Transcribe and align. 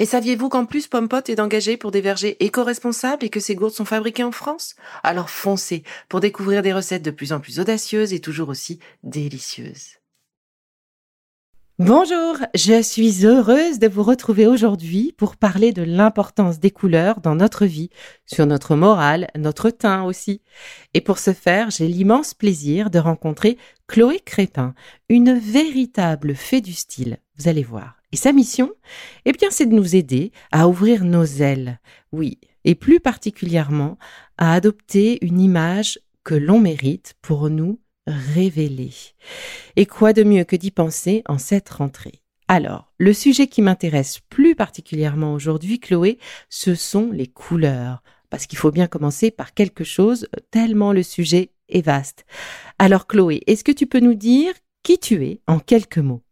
Et 0.00 0.06
saviez-vous 0.06 0.48
qu'en 0.48 0.64
plus 0.64 0.86
Pompot 0.86 1.22
est 1.26 1.40
engagé 1.40 1.76
pour 1.76 1.90
des 1.90 2.00
vergers 2.00 2.36
éco-responsables 2.44 3.24
et 3.24 3.30
que 3.30 3.40
ces 3.40 3.56
gourdes 3.56 3.74
sont 3.74 3.84
fabriquées 3.84 4.24
en 4.24 4.32
France? 4.32 4.76
Alors 5.02 5.28
foncez 5.28 5.82
pour 6.08 6.20
découvrir 6.20 6.62
des 6.62 6.72
recettes 6.72 7.04
de 7.04 7.10
plus 7.10 7.32
en 7.32 7.40
plus 7.40 7.58
audacieuses 7.58 8.12
et 8.12 8.20
toujours 8.20 8.48
aussi 8.48 8.78
délicieuses. 9.02 9.98
Bonjour, 11.80 12.38
je 12.56 12.82
suis 12.82 13.24
heureuse 13.24 13.78
de 13.78 13.86
vous 13.86 14.02
retrouver 14.02 14.48
aujourd'hui 14.48 15.14
pour 15.16 15.36
parler 15.36 15.72
de 15.72 15.82
l'importance 15.82 16.58
des 16.58 16.72
couleurs 16.72 17.20
dans 17.20 17.36
notre 17.36 17.66
vie, 17.66 17.90
sur 18.26 18.46
notre 18.46 18.74
morale, 18.74 19.28
notre 19.36 19.70
teint 19.70 20.02
aussi. 20.02 20.42
Et 20.94 21.00
pour 21.00 21.20
ce 21.20 21.32
faire, 21.32 21.70
j'ai 21.70 21.86
l'immense 21.86 22.34
plaisir 22.34 22.90
de 22.90 22.98
rencontrer 22.98 23.58
Chloé 23.86 24.18
Crépin, 24.18 24.74
une 25.08 25.38
véritable 25.38 26.34
fée 26.34 26.60
du 26.60 26.72
style, 26.72 27.18
vous 27.36 27.46
allez 27.46 27.62
voir. 27.62 27.97
Et 28.12 28.16
sa 28.16 28.32
mission 28.32 28.72
Eh 29.26 29.32
bien, 29.32 29.50
c'est 29.50 29.66
de 29.66 29.74
nous 29.74 29.94
aider 29.94 30.32
à 30.50 30.68
ouvrir 30.68 31.04
nos 31.04 31.24
ailes, 31.24 31.78
oui, 32.12 32.38
et 32.64 32.74
plus 32.74 33.00
particulièrement 33.00 33.98
à 34.38 34.54
adopter 34.54 35.24
une 35.24 35.40
image 35.40 35.98
que 36.24 36.34
l'on 36.34 36.58
mérite 36.58 37.14
pour 37.20 37.50
nous 37.50 37.80
révéler. 38.06 38.92
Et 39.76 39.86
quoi 39.86 40.12
de 40.12 40.24
mieux 40.24 40.44
que 40.44 40.56
d'y 40.56 40.70
penser 40.70 41.22
en 41.28 41.38
cette 41.38 41.68
rentrée? 41.68 42.22
Alors, 42.48 42.92
le 42.96 43.12
sujet 43.12 43.46
qui 43.46 43.60
m'intéresse 43.60 44.20
plus 44.30 44.54
particulièrement 44.54 45.34
aujourd'hui, 45.34 45.78
Chloé, 45.78 46.18
ce 46.48 46.74
sont 46.74 47.10
les 47.12 47.26
couleurs. 47.26 48.02
Parce 48.30 48.46
qu'il 48.46 48.58
faut 48.58 48.70
bien 48.70 48.86
commencer 48.86 49.30
par 49.30 49.52
quelque 49.52 49.84
chose, 49.84 50.28
tellement 50.50 50.92
le 50.92 51.02
sujet 51.02 51.52
est 51.68 51.82
vaste. 51.82 52.24
Alors, 52.78 53.06
Chloé, 53.06 53.42
est-ce 53.46 53.64
que 53.64 53.72
tu 53.72 53.86
peux 53.86 54.00
nous 54.00 54.14
dire 54.14 54.54
qui 54.82 54.98
tu 54.98 55.24
es 55.24 55.40
en 55.46 55.58
quelques 55.58 55.98
mots? 55.98 56.22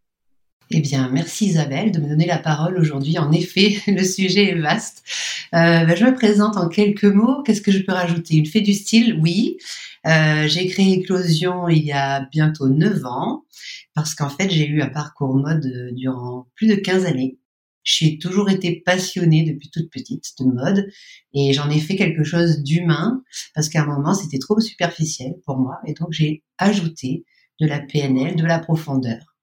Eh 0.70 0.80
bien, 0.80 1.08
merci 1.12 1.46
Isabelle 1.46 1.92
de 1.92 2.00
me 2.00 2.08
donner 2.08 2.26
la 2.26 2.38
parole 2.38 2.76
aujourd'hui. 2.78 3.18
En 3.18 3.30
effet, 3.30 3.80
le 3.86 4.02
sujet 4.02 4.50
est 4.50 4.58
vaste. 4.58 5.04
Euh, 5.54 5.84
ben, 5.84 5.96
je 5.96 6.04
me 6.04 6.14
présente 6.14 6.56
en 6.56 6.68
quelques 6.68 7.04
mots. 7.04 7.42
Qu'est-ce 7.44 7.62
que 7.62 7.70
je 7.70 7.78
peux 7.78 7.92
rajouter? 7.92 8.36
Une 8.36 8.46
fée 8.46 8.60
du 8.60 8.74
style, 8.74 9.18
oui. 9.22 9.58
Euh, 10.06 10.48
j'ai 10.48 10.66
créé 10.66 10.92
Éclosion 10.92 11.68
il 11.68 11.84
y 11.84 11.92
a 11.92 12.26
bientôt 12.32 12.68
9 12.68 13.04
ans 13.04 13.44
parce 13.94 14.14
qu'en 14.14 14.28
fait, 14.28 14.50
j'ai 14.50 14.66
eu 14.66 14.82
un 14.82 14.88
parcours 14.88 15.36
mode 15.36 15.92
durant 15.92 16.48
plus 16.56 16.66
de 16.66 16.74
15 16.74 17.06
années. 17.06 17.38
J'ai 17.84 18.18
toujours 18.18 18.50
été 18.50 18.82
passionnée 18.84 19.44
depuis 19.44 19.70
toute 19.70 19.90
petite 19.90 20.24
de 20.40 20.44
mode 20.46 20.88
et 21.32 21.52
j'en 21.52 21.70
ai 21.70 21.78
fait 21.78 21.94
quelque 21.94 22.24
chose 22.24 22.62
d'humain 22.64 23.22
parce 23.54 23.68
qu'à 23.68 23.82
un 23.82 23.86
moment, 23.86 24.14
c'était 24.14 24.38
trop 24.38 24.58
superficiel 24.58 25.34
pour 25.44 25.58
moi 25.58 25.78
et 25.86 25.94
donc 25.94 26.08
j'ai 26.10 26.42
ajouté 26.58 27.24
de 27.60 27.66
la 27.66 27.78
PNL, 27.78 28.34
de 28.34 28.44
la 28.44 28.58
profondeur 28.58 29.35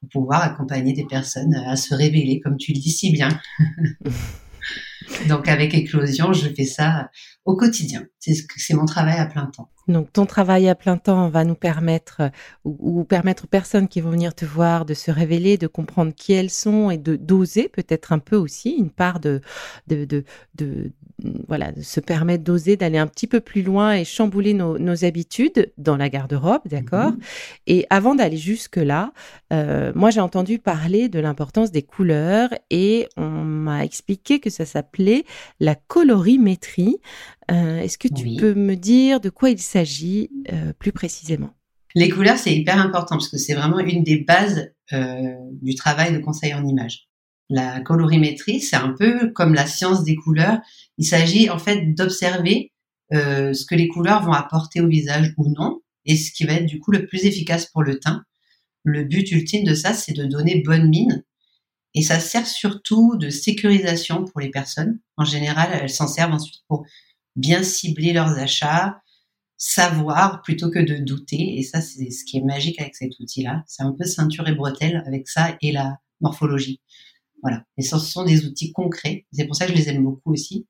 pour 0.00 0.08
pouvoir 0.22 0.42
accompagner 0.42 0.92
des 0.92 1.06
personnes 1.06 1.54
à 1.54 1.76
se 1.76 1.94
révéler, 1.94 2.40
comme 2.40 2.56
tu 2.56 2.72
le 2.72 2.78
dis 2.78 2.90
si 2.90 3.10
bien. 3.10 3.28
Donc 5.28 5.48
avec 5.48 5.74
Éclosion, 5.74 6.32
je 6.32 6.48
fais 6.48 6.64
ça 6.64 7.10
au 7.48 7.56
quotidien. 7.56 8.06
C'est 8.18 8.74
mon 8.74 8.84
travail 8.84 9.18
à 9.18 9.24
plein 9.24 9.46
temps. 9.46 9.70
Donc 9.88 10.12
ton 10.12 10.26
travail 10.26 10.68
à 10.68 10.74
plein 10.74 10.98
temps 10.98 11.30
va 11.30 11.44
nous 11.44 11.54
permettre 11.54 12.30
ou, 12.64 13.04
permettre 13.04 13.44
aux 13.44 13.48
personnes 13.48 13.88
qui 13.88 14.02
vont 14.02 14.10
venir 14.10 14.34
te 14.34 14.44
voir 14.44 14.84
de 14.84 14.92
se 14.92 15.10
révéler, 15.10 15.56
de 15.56 15.66
comprendre 15.66 16.12
qui 16.14 16.34
elles 16.34 16.50
sont 16.50 16.90
et 16.90 16.98
de 16.98 17.16
d'oser 17.16 17.70
peut-être 17.70 18.12
un 18.12 18.18
peu 18.18 18.36
aussi 18.36 18.72
une 18.72 18.90
part 18.90 19.18
de 19.18 19.40
de, 19.86 20.04
de, 20.04 20.24
de 20.56 20.92
voilà, 21.48 21.72
de 21.72 21.82
se 21.82 22.00
permettre 22.00 22.44
d'oser, 22.44 22.76
d'aller 22.76 22.98
un 22.98 23.06
petit 23.06 23.26
peu 23.26 23.40
plus 23.40 23.62
loin 23.62 23.94
et 23.94 24.04
chambouler 24.04 24.54
nos, 24.54 24.78
nos 24.78 25.04
habitudes 25.04 25.72
dans 25.76 25.96
la 25.96 26.08
garde-robe, 26.08 26.62
d'accord? 26.66 27.10
Mhm. 27.10 27.18
Et 27.66 27.86
avant 27.90 28.14
d'aller 28.14 28.36
jusque-là, 28.36 29.12
euh, 29.52 29.90
moi 29.94 30.10
j'ai 30.10 30.20
entendu 30.20 30.58
parler 30.58 31.08
de 31.08 31.18
l'importance 31.18 31.72
des 31.72 31.82
couleurs 31.82 32.50
et 32.70 33.08
on 33.16 33.28
m'a 33.28 33.84
expliqué 33.84 34.38
que 34.38 34.50
ça 34.50 34.66
s'appelait 34.66 35.24
la 35.60 35.74
colorimétrie. 35.74 36.98
Euh, 37.50 37.80
Est-ce 37.80 37.98
que 37.98 38.08
tu 38.08 38.36
peux 38.36 38.54
me 38.54 38.74
dire 38.74 39.20
de 39.20 39.30
quoi 39.30 39.50
il 39.50 39.58
s'agit 39.58 40.30
euh, 40.52 40.72
plus 40.78 40.92
précisément? 40.92 41.50
Les 41.94 42.10
couleurs, 42.10 42.38
c'est 42.38 42.54
hyper 42.54 42.78
important 42.78 43.16
parce 43.16 43.28
que 43.28 43.38
c'est 43.38 43.54
vraiment 43.54 43.78
une 43.78 44.02
des 44.02 44.18
bases 44.18 44.70
euh, 44.92 45.34
du 45.62 45.74
travail 45.74 46.12
de 46.12 46.18
conseil 46.18 46.52
en 46.54 46.66
images. 46.66 47.08
La 47.48 47.80
colorimétrie, 47.80 48.60
c'est 48.60 48.76
un 48.76 48.94
peu 48.98 49.30
comme 49.32 49.54
la 49.54 49.66
science 49.66 50.04
des 50.04 50.16
couleurs. 50.16 50.58
Il 50.98 51.06
s'agit 51.06 51.48
en 51.48 51.58
fait 51.58 51.94
d'observer 51.94 52.72
ce 53.10 53.64
que 53.64 53.74
les 53.74 53.88
couleurs 53.88 54.22
vont 54.22 54.34
apporter 54.34 54.82
au 54.82 54.86
visage 54.86 55.32
ou 55.38 55.48
non, 55.56 55.80
et 56.04 56.14
ce 56.14 56.30
qui 56.30 56.44
va 56.44 56.52
être 56.54 56.66
du 56.66 56.78
coup 56.78 56.90
le 56.90 57.06
plus 57.06 57.24
efficace 57.24 57.64
pour 57.64 57.82
le 57.82 57.98
teint. 57.98 58.22
Le 58.84 59.04
but 59.04 59.32
ultime 59.32 59.64
de 59.64 59.72
ça, 59.72 59.94
c'est 59.94 60.12
de 60.12 60.24
donner 60.24 60.62
bonne 60.62 60.90
mine, 60.90 61.24
et 61.94 62.02
ça 62.02 62.20
sert 62.20 62.46
surtout 62.46 63.16
de 63.16 63.30
sécurisation 63.30 64.26
pour 64.26 64.40
les 64.40 64.50
personnes. 64.50 65.00
En 65.16 65.24
général, 65.24 65.70
elles 65.72 65.88
s'en 65.88 66.06
servent 66.06 66.34
ensuite 66.34 66.62
pour 66.68 66.84
bien 67.38 67.62
cibler 67.62 68.12
leurs 68.12 68.36
achats, 68.38 69.00
savoir 69.56 70.42
plutôt 70.42 70.70
que 70.70 70.78
de 70.78 70.96
douter. 70.96 71.58
Et 71.58 71.62
ça, 71.62 71.80
c'est 71.80 72.10
ce 72.10 72.24
qui 72.24 72.36
est 72.36 72.42
magique 72.42 72.80
avec 72.80 72.94
cet 72.94 73.18
outil-là. 73.18 73.64
C'est 73.66 73.82
un 73.82 73.92
peu 73.92 74.04
ceinture 74.04 74.46
et 74.48 74.54
bretelle 74.54 75.02
avec 75.06 75.28
ça 75.28 75.56
et 75.62 75.72
la 75.72 75.98
morphologie. 76.20 76.80
Voilà. 77.42 77.64
Et 77.76 77.82
ce 77.82 77.98
sont 77.98 78.24
des 78.24 78.44
outils 78.44 78.72
concrets. 78.72 79.26
C'est 79.32 79.46
pour 79.46 79.56
ça 79.56 79.66
que 79.66 79.72
je 79.72 79.76
les 79.76 79.88
aime 79.88 80.02
beaucoup 80.02 80.32
aussi, 80.32 80.66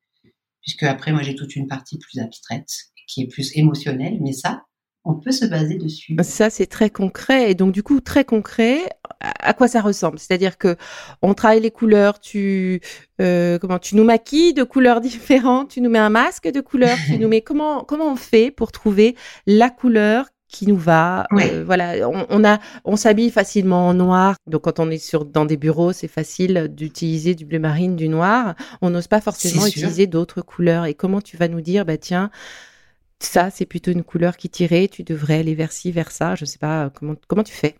puisque 0.63 0.83
après, 0.85 1.13
moi, 1.13 1.23
j'ai 1.23 1.35
toute 1.35 1.57
une 1.57 1.67
partie 1.67 1.99
plus 1.99 2.21
abstraite 2.21 2.71
qui 3.07 3.23
est 3.23 3.27
plus 3.27 3.57
émotionnelle. 3.57 4.19
Mais 4.21 4.33
ça, 4.33 4.65
on 5.05 5.15
peut 5.15 5.33
se 5.33 5.47
baser 5.47 5.77
dessus. 5.77 6.17
Ça, 6.23 6.51
c'est 6.51 6.67
très 6.67 6.91
concret. 6.91 7.51
Et 7.51 7.55
donc, 7.55 7.73
du 7.73 7.83
coup, 7.83 8.01
très 8.01 8.25
concret, 8.25 8.81
à 9.21 9.53
quoi 9.53 9.69
ça 9.69 9.81
ressemble 9.81 10.19
C'est-à-dire 10.19 10.59
que 10.59 10.77
on 11.23 11.35
travaille 11.35 11.61
les 11.61 11.71
couleurs, 11.71 12.21
tu 12.21 12.81
euh, 13.21 13.59
comment 13.59 13.79
tu 13.79 13.97
nous 13.97 14.05
maquilles 14.05 14.55
de 14.55 14.63
couleurs 14.63 15.01
différentes, 15.03 15.71
tu 15.71 15.81
nous 15.81 15.91
mets 15.91 15.99
un 15.99 16.11
masque 16.11 16.51
de 16.51 16.61
couleurs, 16.61 16.99
tu 17.07 17.19
nous 17.19 17.29
mets 17.29 17.41
comment 17.41 17.85
comment 17.85 18.13
on 18.13 18.17
fait 18.17 18.51
pour 18.51 18.73
trouver 18.73 19.17
la 19.47 19.71
couleur 19.71 20.27
qui 20.49 20.67
nous 20.67 20.79
va. 20.79 21.27
Euh, 21.33 21.63
voilà, 21.65 22.09
on, 22.09 22.45
a, 22.45 22.59
on 22.85 22.97
s'habille 22.97 23.31
facilement 23.31 23.89
en 23.89 23.95
noir. 23.95 24.37
Donc 24.47 24.63
quand 24.63 24.81
on 24.81 24.91
est 24.91 24.99
sur 24.99 25.25
dans 25.25 25.45
des 25.45 25.59
bureaux, 25.59 25.93
c'est 25.93 26.09
facile 26.09 26.69
d'utiliser 26.71 27.35
du 27.35 27.45
bleu 27.45 27.59
marine, 27.59 27.97
du 27.97 28.09
noir. 28.09 28.55
On 28.81 28.91
n'ose 28.91 29.09
pas 29.09 29.21
forcément 29.21 29.67
utiliser 29.67 30.07
d'autres 30.07 30.41
couleurs. 30.41 30.87
Et 30.87 30.95
comment 30.95 31.21
tu 31.21 31.37
vas 31.37 31.49
nous 31.49 31.61
dire, 31.61 31.85
bah 31.85 31.99
tiens, 31.99 32.31
ça 33.21 33.51
c'est 33.51 33.67
plutôt 33.67 33.91
une 33.91 34.05
couleur 34.05 34.37
qui 34.37 34.49
tirait, 34.49 34.89
tu 34.89 35.03
devrais 35.03 35.41
aller 35.41 35.55
vers 35.55 35.73
ci, 35.73 35.93
vers 35.93 36.11
ça. 36.11 36.35
Je 36.35 36.45
sais 36.45 36.59
pas 36.59 36.91
comment 36.91 37.15
comment 37.27 37.43
tu 37.43 37.55
fais? 37.55 37.77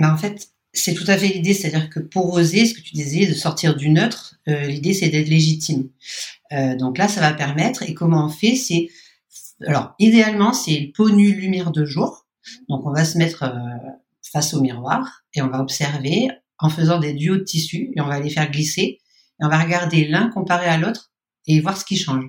Bah 0.00 0.12
en 0.12 0.16
fait, 0.16 0.51
c'est 0.72 0.94
tout 0.94 1.04
à 1.06 1.18
fait 1.18 1.28
l'idée, 1.28 1.52
c'est-à-dire 1.54 1.90
que 1.90 2.00
pour 2.00 2.32
oser, 2.32 2.64
ce 2.64 2.74
que 2.74 2.80
tu 2.80 2.94
disais, 2.94 3.26
de 3.26 3.34
sortir 3.34 3.76
du 3.76 3.90
neutre, 3.90 4.36
euh, 4.48 4.66
l'idée 4.66 4.94
c'est 4.94 5.10
d'être 5.10 5.28
légitime. 5.28 5.88
Euh, 6.52 6.76
donc 6.76 6.98
là, 6.98 7.08
ça 7.08 7.20
va 7.20 7.32
permettre. 7.32 7.82
Et 7.82 7.94
comment 7.94 8.26
on 8.26 8.28
fait 8.28 8.56
C'est 8.56 8.88
alors 9.66 9.94
idéalement, 9.98 10.52
c'est 10.52 10.92
peau 10.96 11.10
nue, 11.10 11.32
lumière 11.32 11.70
de 11.70 11.84
jour. 11.84 12.26
Donc 12.68 12.86
on 12.86 12.92
va 12.92 13.04
se 13.04 13.18
mettre 13.18 13.44
euh, 13.44 13.88
face 14.32 14.54
au 14.54 14.60
miroir 14.60 15.24
et 15.34 15.42
on 15.42 15.48
va 15.48 15.60
observer 15.60 16.28
en 16.58 16.68
faisant 16.68 16.98
des 16.98 17.12
duos 17.12 17.36
de 17.36 17.44
tissus 17.44 17.90
et 17.94 18.00
on 18.00 18.06
va 18.06 18.18
les 18.18 18.30
faire 18.30 18.50
glisser 18.50 18.82
et 18.82 19.44
on 19.44 19.48
va 19.48 19.62
regarder 19.62 20.08
l'un 20.08 20.28
comparé 20.28 20.66
à 20.66 20.78
l'autre 20.78 21.12
et 21.46 21.60
voir 21.60 21.76
ce 21.76 21.84
qui 21.84 21.96
change. 21.96 22.24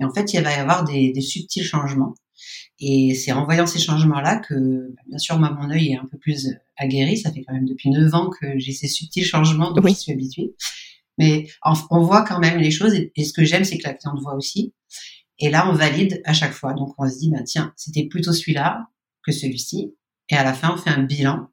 Et 0.00 0.04
en 0.04 0.12
fait, 0.12 0.32
il 0.32 0.42
va 0.42 0.52
y 0.52 0.56
avoir 0.56 0.84
des, 0.84 1.12
des 1.12 1.20
subtils 1.20 1.64
changements. 1.64 2.14
Et 2.80 3.14
c'est 3.14 3.32
en 3.32 3.44
voyant 3.44 3.66
ces 3.66 3.80
changements-là 3.80 4.36
que, 4.36 4.92
bah, 4.94 5.02
bien 5.08 5.18
sûr, 5.18 5.38
moi, 5.38 5.50
mon 5.50 5.70
œil 5.70 5.92
est 5.92 5.96
un 5.96 6.06
peu 6.06 6.18
plus 6.18 6.54
aguerri. 6.76 7.16
Ça 7.16 7.32
fait 7.32 7.42
quand 7.42 7.54
même 7.54 7.66
depuis 7.66 7.90
neuf 7.90 8.14
ans 8.14 8.30
que 8.30 8.58
j'ai 8.58 8.72
ces 8.72 8.88
subtils 8.88 9.24
changements, 9.24 9.72
donc 9.72 9.88
je 9.88 9.94
suis 9.94 10.12
habituée. 10.12 10.54
Mais 11.18 11.48
on 11.90 12.02
voit 12.02 12.22
quand 12.22 12.38
même 12.38 12.58
les 12.58 12.70
choses. 12.70 12.94
Et, 12.94 13.24
ce 13.24 13.32
que 13.32 13.44
j'aime, 13.44 13.64
c'est 13.64 13.78
que 13.78 13.88
la 13.88 13.94
cliente 13.94 14.20
voit 14.20 14.34
aussi. 14.34 14.72
Et 15.40 15.50
là, 15.50 15.68
on 15.68 15.72
valide 15.72 16.22
à 16.24 16.32
chaque 16.32 16.52
fois. 16.52 16.74
Donc, 16.74 16.94
on 16.98 17.08
se 17.08 17.18
dit, 17.18 17.30
bah, 17.30 17.42
tiens, 17.42 17.72
c'était 17.76 18.04
plutôt 18.04 18.32
celui-là 18.32 18.86
que 19.24 19.32
celui-ci. 19.32 19.94
Et 20.28 20.36
à 20.36 20.44
la 20.44 20.52
fin, 20.52 20.72
on 20.72 20.76
fait 20.76 20.90
un 20.90 21.02
bilan. 21.02 21.48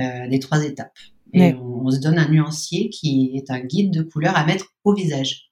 euh, 0.00 0.28
des 0.28 0.38
trois 0.38 0.64
étapes. 0.64 0.98
Et 1.32 1.54
on, 1.54 1.90
se 1.90 1.98
donne 1.98 2.18
un 2.18 2.28
nuancier 2.28 2.90
qui 2.90 3.32
est 3.34 3.50
un 3.50 3.58
guide 3.58 3.92
de 3.92 4.02
couleur 4.02 4.36
à 4.36 4.46
mettre 4.46 4.66
au 4.84 4.94
visage. 4.94 5.50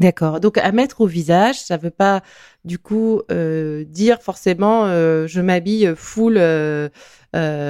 D'accord. 0.00 0.40
Donc 0.40 0.58
à 0.58 0.72
mettre 0.72 1.00
au 1.02 1.06
visage, 1.06 1.60
ça 1.60 1.76
veut 1.76 1.90
pas 1.90 2.22
du 2.64 2.78
coup 2.78 3.22
euh, 3.30 3.84
dire 3.84 4.20
forcément 4.22 4.86
euh, 4.86 5.26
je 5.26 5.40
m'habille 5.40 5.92
full 5.96 6.36
euh, 6.38 6.88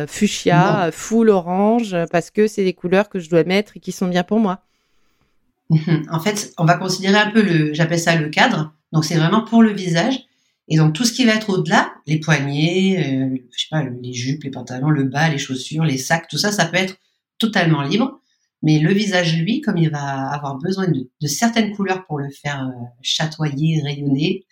fuchsia, 0.06 0.91
full 0.93 1.31
orange 1.31 1.97
parce 2.11 2.31
que 2.31 2.47
c'est 2.47 2.65
des 2.65 2.73
couleurs 2.73 3.09
que 3.09 3.19
je 3.19 3.29
dois 3.29 3.44
mettre 3.44 3.76
et 3.76 3.81
qui 3.81 3.93
sont 3.93 4.09
bien 4.09 4.23
pour 4.23 4.38
moi. 4.38 4.61
En 6.11 6.21
fait, 6.21 6.53
on 6.59 6.65
va 6.65 6.76
considérer 6.76 7.17
un 7.17 7.31
peu 7.31 7.43
le, 7.43 7.73
j'appelle 7.73 7.99
ça 7.99 8.15
le 8.17 8.29
cadre. 8.29 8.75
Donc 8.93 9.05
c'est 9.05 9.17
vraiment 9.17 9.43
pour 9.43 9.62
le 9.62 9.73
visage. 9.73 10.21
Et 10.69 10.76
donc 10.76 10.94
tout 10.94 11.05
ce 11.05 11.12
qui 11.12 11.25
va 11.25 11.35
être 11.35 11.50
au-delà, 11.50 11.93
les 12.06 12.21
poignets, 12.21 13.41
je 13.50 13.61
sais 13.61 13.67
pas, 13.71 13.82
les 13.82 14.15
jupes, 14.15 14.44
les 14.44 14.50
pantalons, 14.50 14.88
le 14.88 15.05
bas, 15.05 15.29
les 15.29 15.38
chaussures, 15.38 15.85
les 15.85 15.99
sacs, 15.99 16.29
tout 16.29 16.38
ça, 16.38 16.53
ça 16.53 16.65
peut 16.65 16.76
être 16.76 16.97
totalement 17.38 17.82
libre. 17.82 18.21
Mais 18.64 18.78
le 18.78 18.94
visage, 18.94 19.37
lui, 19.37 19.61
comme 19.61 19.76
il 19.76 19.90
va 19.90 20.31
avoir 20.31 20.56
besoin 20.56 20.87
de, 20.88 21.26
certaines 21.26 21.76
couleurs 21.76 22.06
pour 22.06 22.19
le 22.19 22.31
faire 22.31 22.66
euh, 22.66 22.84
chatoyer, 23.02 23.82
rayonner, 23.82 24.46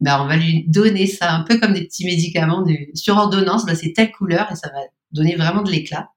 ben 0.00 0.20
on 0.20 0.26
va 0.26 0.36
lui 0.36 0.64
donner 0.66 1.06
ça 1.06 1.32
un 1.32 1.44
peu 1.44 1.60
comme 1.60 1.72
des 1.72 1.84
petits 1.84 2.04
médicaments 2.04 2.62
de, 2.62 2.74
sur 2.94 3.16
ordonnance. 3.16 3.64
Ben 3.64 3.76
c'est 3.76 3.92
telle 3.92 4.10
couleur 4.10 4.50
et 4.50 4.56
ça 4.56 4.68
va 4.68 4.80
donner 5.12 5.36
vraiment 5.36 5.62
de 5.62 5.70
l'éclat. 5.70 6.08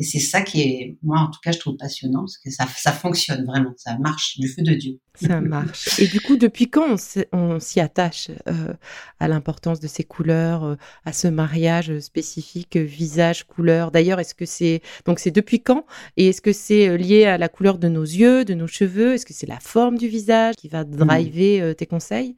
Et 0.00 0.04
c'est 0.04 0.20
ça 0.20 0.42
qui 0.42 0.60
est, 0.60 0.96
moi 1.02 1.18
en 1.18 1.26
tout 1.28 1.40
cas, 1.42 1.50
je 1.50 1.58
trouve 1.58 1.76
passionnant 1.76 2.20
parce 2.20 2.38
que 2.38 2.50
ça, 2.50 2.66
ça 2.76 2.92
fonctionne 2.92 3.44
vraiment, 3.44 3.72
ça 3.76 3.98
marche 3.98 4.38
du 4.38 4.46
feu 4.46 4.62
de 4.62 4.74
Dieu. 4.74 5.00
Ça 5.14 5.40
marche. 5.40 5.98
Et 5.98 6.06
du 6.06 6.20
coup, 6.20 6.36
depuis 6.36 6.70
quand 6.70 6.96
on 7.32 7.58
s'y 7.58 7.80
attache 7.80 8.30
euh, 8.46 8.74
à 9.18 9.26
l'importance 9.26 9.80
de 9.80 9.88
ces 9.88 10.04
couleurs, 10.04 10.62
euh, 10.62 10.76
à 11.04 11.12
ce 11.12 11.26
mariage 11.26 11.98
spécifique 11.98 12.76
euh, 12.76 12.84
visage-couleur 12.84 13.90
D'ailleurs, 13.90 14.20
est-ce 14.20 14.36
que 14.36 14.46
c'est 14.46 14.82
donc 15.04 15.18
c'est 15.18 15.32
depuis 15.32 15.60
quand? 15.60 15.84
Et 16.16 16.28
est-ce 16.28 16.40
que 16.40 16.52
c'est 16.52 16.96
lié 16.96 17.24
à 17.24 17.36
la 17.36 17.48
couleur 17.48 17.78
de 17.78 17.88
nos 17.88 18.04
yeux, 18.04 18.44
de 18.44 18.54
nos 18.54 18.68
cheveux? 18.68 19.14
Est-ce 19.14 19.26
que 19.26 19.34
c'est 19.34 19.48
la 19.48 19.58
forme 19.58 19.98
du 19.98 20.06
visage 20.06 20.54
qui 20.56 20.68
va 20.68 20.84
mmh. 20.84 20.96
driver 20.96 21.74
tes 21.74 21.86
conseils? 21.86 22.36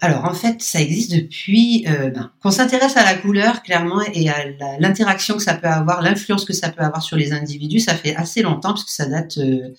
Alors 0.00 0.24
en 0.24 0.34
fait, 0.34 0.62
ça 0.62 0.80
existe 0.80 1.14
depuis 1.14 1.84
euh, 1.86 2.10
ben, 2.10 2.32
qu'on 2.42 2.50
s'intéresse 2.50 2.96
à 2.96 3.04
la 3.04 3.14
couleur 3.14 3.62
clairement 3.62 4.00
et 4.14 4.30
à 4.30 4.44
l'interaction 4.78 5.36
que 5.36 5.42
ça 5.42 5.54
peut 5.54 5.68
avoir, 5.68 6.00
l'influence 6.00 6.44
que 6.44 6.54
ça 6.54 6.70
peut 6.70 6.82
avoir 6.82 7.02
sur 7.02 7.16
les 7.16 7.32
individus. 7.32 7.80
Ça 7.80 7.94
fait 7.94 8.16
assez 8.16 8.42
longtemps 8.42 8.70
parce 8.70 8.84
que 8.84 8.92
ça 8.92 9.06
date 9.06 9.36
euh, 9.38 9.74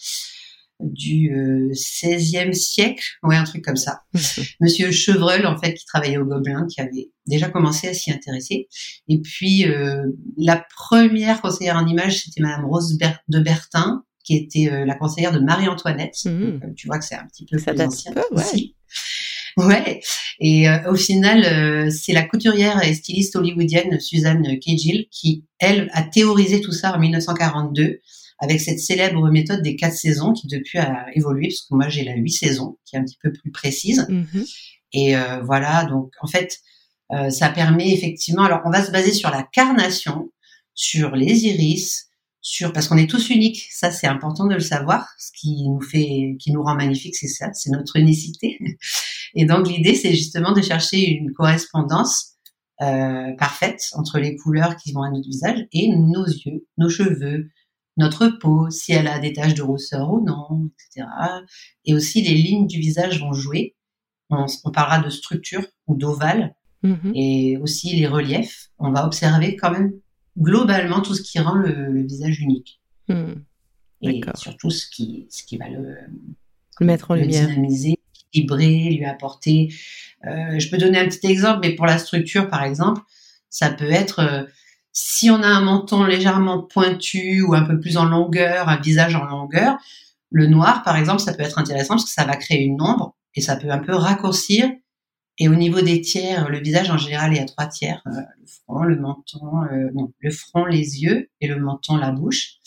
du 0.80 1.32
euh, 1.36 1.72
16e 1.74 2.54
siècle, 2.54 3.04
ouais 3.24 3.36
un 3.36 3.44
truc 3.46 3.66
comme 3.66 3.78
ça. 3.78 4.02
Monsieur 4.60 4.92
Chevreul 4.92 5.48
en 5.48 5.58
fait 5.58 5.74
qui 5.74 5.86
travaillait 5.86 6.18
au 6.18 6.26
Gobelin, 6.26 6.68
qui 6.68 6.82
avait 6.82 7.10
déjà 7.26 7.50
commencé 7.50 7.88
à 7.88 7.94
s'y 7.96 8.12
intéresser. 8.12 8.68
Et 9.08 9.22
puis 9.22 9.66
euh, 9.66 10.06
la 10.38 10.64
première 10.76 11.42
conseillère 11.42 11.78
en 11.78 11.88
image, 11.88 12.22
c'était 12.24 12.42
Madame 12.42 12.66
Rose 12.66 12.96
de 13.28 13.40
Bertin, 13.40 14.04
qui 14.24 14.38
était 14.38 14.70
la 14.86 14.94
conseillère 14.94 15.32
de 15.32 15.40
Marie-Antoinette. 15.40 16.16
Mmh. 16.26 16.76
tu 16.76 16.86
vois 16.86 17.00
que 17.00 17.06
c'est 17.06 17.16
un 17.16 17.26
petit 17.26 17.48
peu 17.48 17.58
ça 17.58 17.74
plus 17.74 17.82
ancien 17.82 18.14
peu, 18.14 18.22
ouais. 18.34 18.74
Ouais. 19.58 20.02
Et 20.40 20.68
euh, 20.68 20.92
au 20.92 20.96
final, 20.96 21.44
euh, 21.46 21.90
c'est 21.90 22.14
la 22.14 22.24
couturière 22.24 22.84
et 22.84 22.94
styliste 22.94 23.36
hollywoodienne 23.36 24.00
Suzanne 24.00 24.60
Cagill 24.60 25.08
qui, 25.12 25.46
elle, 25.60 25.90
a 25.94 26.04
théorisé 26.04 26.62
tout 26.62 26.72
ça 26.72 26.96
en 26.96 27.00
1942 27.00 28.00
avec 28.40 28.60
cette 28.60 28.80
célèbre 28.80 29.30
méthode 29.30 29.62
des 29.62 29.76
quatre 29.76 29.96
saisons 29.96 30.34
qui 30.34 30.48
depuis 30.48 30.80
a 30.80 31.06
évolué 31.14 31.50
parce 31.50 31.62
que 31.62 31.76
moi 31.76 31.90
j'ai 31.90 32.04
la 32.04 32.16
huit 32.16 32.32
saisons 32.32 32.80
qui 32.86 32.96
est 32.96 33.00
un 33.00 33.04
petit 33.04 33.20
peu 33.22 33.32
plus 33.32 33.52
précise. 33.52 34.08
Mm-hmm. 34.10 34.56
Et 34.94 35.16
euh, 35.16 35.42
voilà, 35.44 35.86
donc 35.86 36.12
en 36.22 36.28
fait, 36.28 36.58
ça 37.30 37.50
permet 37.50 37.94
effectivement. 37.94 38.44
Alors 38.44 38.62
on 38.66 38.72
va 38.72 38.84
se 38.84 38.90
baser 38.90 39.12
sur 39.12 39.30
la 39.30 39.44
carnation, 39.44 40.32
sur 40.74 41.14
les 41.14 41.46
iris, 41.46 42.08
sur 42.42 42.74
parce 42.74 42.88
qu'on 42.88 42.98
est 42.98 43.10
tous 43.10 43.30
uniques. 43.30 43.68
Ça 43.72 43.92
c'est 43.92 44.08
important 44.08 44.48
de 44.48 44.56
le 44.56 44.60
savoir. 44.62 45.08
Ce 45.20 45.32
qui 45.38 45.64
nous 45.68 45.82
fait, 45.82 46.36
qui 46.40 46.52
nous 46.52 46.64
rend 46.64 46.76
magnifique, 46.76 47.16
c'est 47.16 47.28
ça, 47.28 47.52
c'est 47.54 47.70
notre 47.70 47.98
unicité. 47.98 48.58
Et 49.36 49.46
donc 49.46 49.68
l'idée, 49.68 49.96
c'est 49.96 50.14
justement 50.14 50.54
de 50.54 50.62
chercher 50.62 51.10
une 51.10 51.32
correspondance 51.34 52.32
euh, 52.82 53.34
parfaite 53.38 53.82
entre 53.94 54.20
les 54.20 54.36
couleurs 54.36 54.76
qui 54.76 54.92
vont 54.92 55.04
à 55.04 55.12
notre 55.12 55.28
visage 55.28 55.60
et 55.72 55.90
nos 55.90 56.26
yeux, 56.26 56.66
nos 56.78 56.90
cheveux, 56.90 57.50
notre 57.98 58.28
peau, 58.28 58.70
si 58.70 58.94
elle 58.94 59.08
a 59.08 59.20
des 59.20 59.34
taches 59.34 59.54
de 59.54 59.62
rousseur 59.62 60.12
ou 60.12 60.26
non, 60.26 60.72
etc. 60.90 61.08
Et 61.86 61.94
aussi 61.94 62.22
les 62.22 62.34
lignes 62.34 62.68
du 62.68 62.80
visage 62.80 63.20
vont 63.20 63.34
jouer. 63.34 63.76
On, 64.30 64.48
parlera 64.72 65.00
de 65.00 65.10
structure 65.10 65.66
ou 65.88 65.96
d'ovale 65.98 66.56
mm-hmm. 66.84 67.12
et 67.14 67.58
aussi 67.58 67.96
les 67.98 68.08
reliefs. 68.08 68.70
On 68.80 68.92
va 68.92 69.06
observer 69.06 69.58
quand 69.58 69.72
même 69.72 69.92
globalement 70.40 71.02
tout 71.02 71.14
ce 71.14 71.22
qui 71.22 71.38
rend 71.38 71.56
le, 71.56 72.02
visage 72.04 72.40
unique. 72.40 72.82
Mm. 73.10 73.34
Et 74.04 74.22
surtout 74.36 74.70
ce 74.70 74.88
qui, 74.90 75.28
ce 75.30 75.44
qui 75.44 75.58
va 75.58 75.68
le, 75.70 75.98
le 76.80 76.86
mettre 76.86 77.12
en 77.12 77.16
lumière. 77.16 77.48
dynamiser 77.48 78.00
lui 78.34 79.06
apporter. 79.06 79.74
Euh, 80.26 80.60
je 80.60 80.70
peux 80.70 80.78
donner 80.78 81.00
un 81.00 81.08
petit 81.08 81.28
exemple, 81.28 81.60
mais 81.64 81.76
pour 81.76 81.86
la 81.86 81.98
structure, 81.98 82.50
par 82.50 82.64
exemple, 82.64 83.02
ça 83.50 83.70
peut 83.70 83.90
être 83.90 84.20
euh, 84.20 84.44
si 84.94 85.30
on 85.30 85.42
a 85.42 85.48
un 85.48 85.62
menton 85.62 86.04
légèrement 86.04 86.62
pointu 86.62 87.42
ou 87.42 87.54
un 87.54 87.64
peu 87.64 87.80
plus 87.80 87.98
en 87.98 88.06
longueur, 88.06 88.70
un 88.70 88.80
visage 88.80 89.16
en 89.16 89.26
longueur, 89.26 89.78
le 90.30 90.48
noir, 90.48 90.84
par 90.84 90.96
exemple, 90.98 91.22
ça 91.22 91.34
peut 91.34 91.44
être 91.44 91.60
intéressant 91.60 91.96
parce 91.96 92.06
que 92.06 92.12
ça 92.12 92.26
va 92.26 92.36
créer 92.36 92.64
une 92.64 92.82
ombre 92.82 93.16
et 93.36 93.42
ça 93.42 93.56
peut 93.56 93.70
un 93.70 93.80
peu 93.80 93.96
raccourcir. 93.96 94.70
Et 95.38 95.48
au 95.48 95.56
niveau 95.56 95.82
des 95.82 96.02
tiers, 96.02 96.50
le 96.50 96.60
visage 96.60 96.90
en 96.90 96.98
général, 96.98 97.34
y 97.34 97.40
a 97.40 97.46
trois 97.46 97.66
tiers 97.66 98.02
euh, 98.06 98.12
le 98.40 98.48
front, 98.48 98.84
le 98.84 99.00
menton, 99.00 99.40
non, 99.94 100.12
le 100.20 100.32
front, 100.32 100.66
les 100.66 101.02
yeux 101.02 101.30
et 101.40 101.48
le 101.48 101.58
menton, 101.58 101.96
la 101.98 102.12
bouche. 102.12 102.58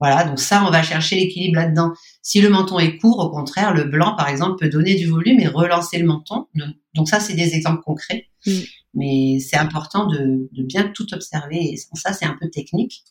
Voilà, 0.00 0.24
donc 0.24 0.38
ça, 0.38 0.64
on 0.64 0.70
va 0.70 0.82
chercher 0.82 1.16
l'équilibre 1.16 1.56
là-dedans. 1.56 1.92
Si 2.22 2.40
le 2.40 2.48
menton 2.48 2.78
est 2.78 2.96
court, 2.98 3.18
au 3.18 3.30
contraire, 3.30 3.74
le 3.74 3.84
blanc, 3.84 4.14
par 4.16 4.28
exemple, 4.28 4.56
peut 4.60 4.68
donner 4.68 4.94
du 4.94 5.06
volume 5.06 5.40
et 5.40 5.48
relancer 5.48 5.98
le 5.98 6.06
menton. 6.06 6.46
Donc 6.94 7.08
ça, 7.08 7.18
c'est 7.18 7.34
des 7.34 7.54
exemples 7.54 7.82
concrets. 7.82 8.26
Mm. 8.46 8.52
Mais 8.94 9.38
c'est 9.40 9.56
important 9.56 10.06
de, 10.06 10.48
bien 10.52 10.90
tout 10.94 11.12
observer. 11.12 11.72
Et 11.72 11.76
ça, 11.94 12.12
c'est 12.12 12.26
un 12.26 12.36
peu 12.40 12.48
technique. 12.48 13.02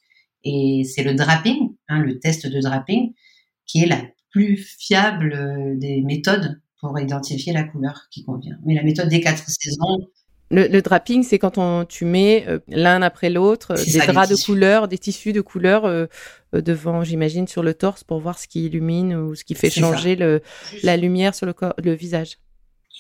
Et 0.44 0.84
c'est 0.86 1.04
le 1.04 1.14
draping, 1.14 1.76
hein, 1.90 2.00
le 2.00 2.20
test 2.20 2.48
de 2.48 2.62
draping, 2.62 3.14
qui 3.66 3.84
est 3.84 3.88
la 3.88 4.02
plus 4.30 4.58
fiable 4.80 5.34
euh, 5.34 5.76
des 5.78 6.02
méthodes 6.02 6.62
pour 6.80 6.98
identifier 7.00 7.54
la 7.54 7.64
couleur 7.64 8.08
qui 8.12 8.24
convient. 8.24 8.58
Mais 8.66 8.76
la 8.76 8.84
méthode 8.84 9.10
des 9.10 9.20
quatre 9.20 9.50
saisons, 9.50 10.08
le, 10.50 10.82
draping, 10.82 11.24
c'est 11.24 11.40
quand 11.40 11.58
on, 11.58 11.86
tu 11.86 12.06
mets 12.06 12.46
euh, 12.48 12.60
l'un 12.70 13.02
après 13.02 13.30
l'autre 13.30 13.74
euh, 13.74 13.84
des 13.84 14.06
draps 14.06 14.30
de 14.30 14.46
couleur, 14.46 14.88
des 14.88 14.98
tissus 14.98 15.34
de 15.34 15.42
couleur 15.42 15.86
euh, 15.86 16.08
devant, 16.54 17.04
j'imagine, 17.04 17.48
sur 17.48 17.64
le 17.64 17.74
torse 17.74 18.04
pour 18.04 18.20
voir 18.20 18.40
ce 18.40 18.48
qui 18.48 18.66
illumine 18.66 19.14
ou 19.14 19.36
ce 19.36 19.44
qui 19.44 19.56
fait 19.56 19.70
changer 19.70 20.16
le, 20.16 20.42
la 20.84 20.96
lumière 20.96 21.36
sur 21.36 21.46
le, 21.46 21.54
corps, 21.54 21.74
le 21.84 21.94
visage. 21.94 22.38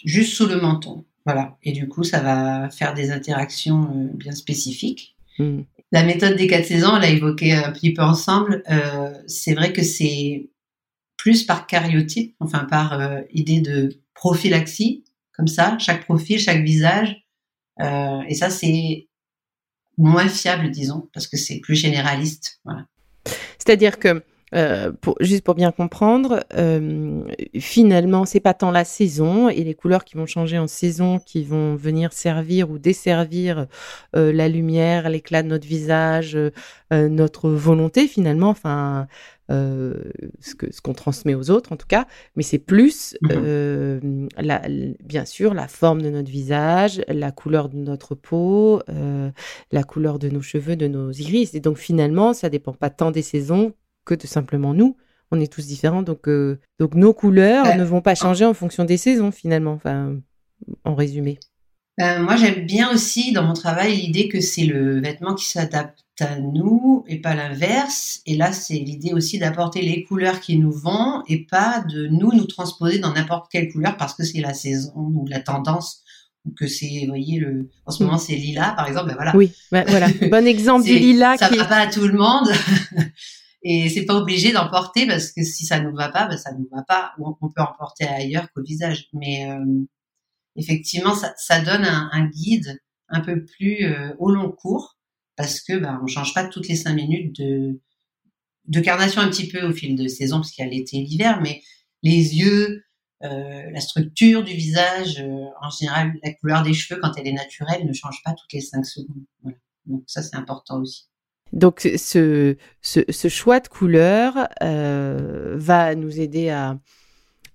Juste 0.04 0.34
sous 0.34 0.48
le 0.48 0.60
menton, 0.60 1.06
voilà. 1.26 1.58
Et 1.64 1.72
du 1.72 1.88
coup, 1.88 2.04
ça 2.04 2.20
va 2.20 2.70
faire 2.70 2.94
des 2.94 3.12
interactions 3.12 4.10
bien 4.14 4.34
spécifiques. 4.34 5.16
Hmm. 5.40 5.62
La 5.94 6.04
méthode 6.04 6.36
des 6.36 6.48
quatre 6.48 6.66
saisons, 6.66 6.92
on 6.96 7.00
l'a 7.00 7.10
évoqué 7.10 7.54
un 7.54 7.72
petit 7.72 7.94
peu 7.94 8.02
ensemble. 8.02 8.62
c'est 9.26 9.54
vrai 9.54 9.72
que 9.72 9.84
c'est 9.84 10.50
plus 11.16 11.44
par 11.44 11.66
cariotype, 11.66 12.36
enfin 12.42 12.66
par 12.66 13.00
idée 13.32 13.62
de 13.62 14.02
prophylaxie, 14.14 15.06
comme 15.32 15.48
ça, 15.48 15.78
chaque 15.80 16.04
profil, 16.04 16.40
chaque 16.40 16.64
visage 16.64 17.27
euh, 17.82 18.22
et 18.28 18.36
ça, 18.36 18.50
c'est 18.50 19.08
moins 19.98 20.28
fiable, 20.28 20.70
disons, 20.72 21.10
parce 21.14 21.28
que 21.28 21.38
c'est 21.38 21.60
plus 21.60 21.76
généraliste. 21.76 22.60
Voilà. 22.64 22.86
C'est-à-dire 23.58 24.00
que 24.00 24.24
euh, 24.56 24.94
pour, 25.02 25.16
juste 25.20 25.44
pour 25.44 25.56
bien 25.56 25.72
comprendre, 25.72 26.40
euh, 26.56 27.22
finalement, 27.60 28.26
c'est 28.26 28.40
pas 28.40 28.54
tant 28.54 28.72
la 28.72 28.86
saison 28.86 29.50
et 29.50 29.64
les 29.64 29.74
couleurs 29.74 30.06
qui 30.06 30.16
vont 30.16 30.26
changer 30.26 30.58
en 30.58 30.68
saison 30.68 31.20
qui 31.20 31.44
vont 31.44 31.76
venir 31.76 32.14
servir 32.14 32.70
ou 32.72 32.80
desservir 32.80 33.68
euh, 34.16 34.32
la 34.32 34.48
lumière, 34.48 35.10
l'éclat 35.10 35.44
de 35.44 35.50
notre 35.50 35.68
visage, 35.68 36.38
notre 36.92 37.50
volonté 37.50 38.08
finalement. 38.08 38.50
Enfin, 38.50 39.08
ce 39.50 40.56
que 40.58 40.72
ce 40.72 40.82
qu'on 40.82 40.94
transmet 40.94 41.36
aux 41.36 41.50
autres 41.52 41.74
en 41.74 41.78
tout 41.78 41.88
cas, 41.88 42.06
mais 42.36 42.44
c'est 42.44 42.60
plus 42.60 43.18
la, 43.22 44.62
bien 45.04 45.26
sûr 45.26 45.54
la 45.54 45.68
forme 45.68 46.02
de 46.02 46.10
notre 46.10 46.30
visage, 46.30 47.02
la 47.10 47.32
couleur 47.32 47.68
de 47.68 47.78
notre 47.78 48.16
peau, 48.16 48.82
la 49.72 49.84
couleur 49.84 50.20
de 50.20 50.30
nos 50.30 50.42
cheveux, 50.42 50.78
de 50.78 50.88
nos 50.88 51.12
iris. 51.12 51.54
Et 51.54 51.60
donc 51.60 51.78
finalement, 51.78 52.34
ça 52.34 52.50
dépend 52.50 52.74
pas 52.74 52.90
tant 52.90 53.12
des 53.12 53.22
saisons 53.22 53.74
que 54.08 54.16
de 54.16 54.26
simplement 54.26 54.74
nous. 54.74 54.98
On 55.30 55.40
est 55.40 55.52
tous 55.52 55.68
différents, 55.68 56.04
donc 56.04 56.30
donc 56.80 56.96
nos 56.96 57.14
couleurs 57.14 57.76
ne 57.76 57.84
vont 57.84 58.02
pas 58.02 58.16
changer 58.16 58.46
en 58.46 58.54
fonction 58.54 58.86
des 58.86 58.98
saisons 58.98 59.32
finalement. 59.32 59.74
Enfin, 59.74 60.16
en 60.84 60.96
résumé. 60.96 61.40
moi, 62.00 62.36
j'aime 62.36 62.66
bien 62.66 62.92
aussi 62.92 63.32
dans 63.32 63.44
mon 63.44 63.54
travail 63.54 63.96
l'idée 63.96 64.28
que 64.28 64.40
c'est 64.40 64.66
le 64.66 65.02
vêtement 65.02 65.36
qui 65.36 65.46
s'adapte 65.46 66.04
à 66.20 66.40
nous 66.40 67.04
et 67.08 67.20
pas 67.20 67.36
l'inverse. 67.36 68.22
Et 68.26 68.36
là, 68.36 68.52
c'est 68.52 68.76
l'idée 68.76 69.14
aussi 69.14 69.38
d'apporter 69.40 69.82
les 69.82 70.04
couleurs 70.04 70.40
qui 70.40 70.58
nous 70.58 70.72
vont 70.72 71.24
et 71.28 71.46
pas 71.46 71.84
de 71.88 72.08
nous 72.08 72.34
nous 72.34 72.46
transposer 72.46 73.00
dans 73.00 73.14
n'importe 73.14 73.52
quelle 73.52 73.72
couleur 73.72 73.98
parce 73.98 74.14
que 74.14 74.24
c'est 74.24 74.42
la 74.42 74.54
saison 74.54 74.94
ou 74.96 75.26
la 75.28 75.40
tendance 75.40 76.04
que 76.58 76.68
c'est, 76.68 77.02
vous 77.02 77.08
voyez, 77.08 77.40
le, 77.40 77.70
en 77.86 77.92
ce 77.92 78.04
moment 78.04 78.18
c'est 78.18 78.36
lila, 78.36 78.74
par 78.78 78.88
exemple, 78.88 79.08
ben 79.10 79.16
voilà. 79.16 79.36
Oui, 79.36 79.52
ben 79.72 79.84
voilà, 79.88 80.08
bon 80.32 80.48
exemple 80.48 80.86
du 80.86 80.98
lilas. 80.98 81.38
Ça 81.38 81.50
qui... 81.50 81.58
va 81.58 81.66
pas 81.66 81.80
à 81.80 81.88
tout 81.88 82.08
le 82.08 82.18
monde. 82.18 82.48
Et 83.64 83.90
c'est 83.90 84.06
pas 84.06 84.16
obligé 84.16 84.52
d'en 84.52 84.70
porter 84.70 85.08
parce 85.08 85.32
que 85.32 85.44
si 85.44 85.66
ça 85.66 85.80
nous 85.80 85.96
va 85.96 86.10
pas, 86.10 86.28
ben 86.28 86.38
ça 86.38 86.54
nous 86.54 86.68
va 86.72 86.84
pas. 86.84 87.14
On, 87.20 87.34
peut 87.50 87.62
en 87.62 87.74
porter 87.78 88.08
ailleurs 88.08 88.52
qu'au 88.52 88.62
visage. 88.62 89.10
Mais 89.14 89.50
euh, 89.50 89.84
effectivement, 90.56 91.16
ça, 91.16 91.62
donne 91.62 91.86
un, 91.86 92.28
guide 92.28 92.80
un 93.10 93.22
peu 93.22 93.44
plus 93.46 93.86
euh, 93.86 94.14
au 94.20 94.30
long 94.30 94.52
cours 94.52 94.98
parce 95.36 95.62
que 95.62 95.78
ben, 95.78 96.00
on 96.04 96.08
change 96.08 96.34
pas 96.34 96.48
toutes 96.48 96.68
les 96.68 96.76
cinq 96.76 96.94
minutes 96.94 97.36
de, 97.40 97.82
de 98.66 98.80
carnation 98.80 99.22
un 99.22 99.30
petit 99.30 99.48
peu 99.48 99.66
au 99.66 99.74
fil 99.74 99.96
de 99.96 100.08
saison 100.08 100.38
parce 100.38 100.52
qu'il 100.52 100.64
y 100.64 100.68
a 100.68 100.72
l'été 100.72 100.98
et 100.98 101.04
l'hiver, 101.04 101.42
mais 101.42 101.62
les 102.04 102.36
yeux, 102.38 102.84
euh, 103.24 103.72
la 103.72 103.80
structure 103.82 104.44
du 104.44 104.54
visage, 104.54 105.24
en 105.62 105.70
général, 105.72 106.14
la 106.24 106.34
couleur 106.34 106.64
des 106.64 106.74
cheveux 106.74 107.00
quand 107.02 107.14
elle 107.18 107.28
est 107.28 107.34
naturelle 107.34 107.86
ne 107.88 107.94
change 107.94 108.22
pas 108.24 108.34
toutes 108.34 108.54
les 108.54 108.62
cinq 108.62 108.86
secondes. 108.86 109.26
Voilà. 109.42 109.58
Donc 109.88 110.04
ça 110.06 110.22
c'est 110.22 110.36
important 110.36 110.80
aussi. 110.82 111.08
Donc 111.54 111.80
ce, 111.82 112.56
ce, 112.82 113.00
ce, 113.10 113.28
choix 113.28 113.60
de 113.60 113.68
couleur 113.68 114.48
euh, 114.62 115.56
va 115.58 115.96
nous 115.96 116.20
aider 116.20 116.50
à, 116.50 116.78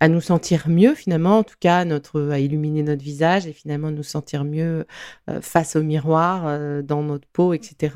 à 0.02 0.08
nous 0.08 0.20
sentir 0.20 0.68
mieux 0.68 0.96
finalement, 0.96 1.38
en 1.38 1.42
tout 1.44 1.54
cas 1.60 1.84
notre, 1.84 2.30
à 2.30 2.40
illuminer 2.40 2.82
notre 2.82 3.04
visage 3.04 3.46
et 3.46 3.52
finalement 3.52 3.92
nous 3.92 4.02
sentir 4.02 4.42
mieux 4.42 4.84
euh, 5.30 5.40
face 5.40 5.76
au 5.76 5.84
miroir, 5.84 6.42
euh, 6.48 6.82
dans 6.82 7.04
notre 7.04 7.28
peau, 7.28 7.52
etc. 7.52 7.94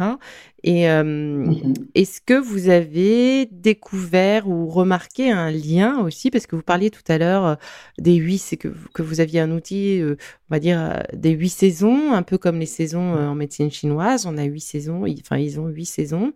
Et 0.63 0.89
euh, 0.89 1.03
mmh 1.03 1.75
est-ce 1.97 2.21
que 2.21 2.35
vous 2.35 2.69
avez 2.69 3.47
découvert 3.47 4.49
ou 4.49 4.69
remarqué 4.69 5.33
un 5.33 5.51
lien 5.51 5.99
aussi, 5.99 6.31
parce 6.31 6.47
que 6.47 6.55
vous 6.55 6.63
parliez 6.63 6.91
tout 6.91 7.03
à 7.09 7.19
l'heure 7.19 7.57
des 7.99 8.15
huit, 8.15 8.39
c'est 8.39 8.57
que, 8.57 8.69
que 8.95 9.03
vous 9.03 9.21
aviez 9.21 9.41
un 9.41 9.51
outil, 9.51 10.01
on 10.49 10.55
va 10.55 10.61
dire, 10.61 10.79
euh, 10.81 11.01
des 11.13 11.31
huit 11.31 11.49
saisons, 11.49 12.13
un 12.13 12.23
peu 12.23 12.39
comme 12.39 12.61
les 12.61 12.67
saisons 12.67 13.15
en 13.15 13.35
médecine 13.35 13.71
chinoise. 13.71 14.27
On 14.27 14.39
a 14.39 14.45
huit 14.45 14.61
saisons, 14.61 15.05
enfin 15.21 15.39
ils 15.39 15.59
ont 15.59 15.67
huit 15.67 15.87
saisons, 15.87 16.33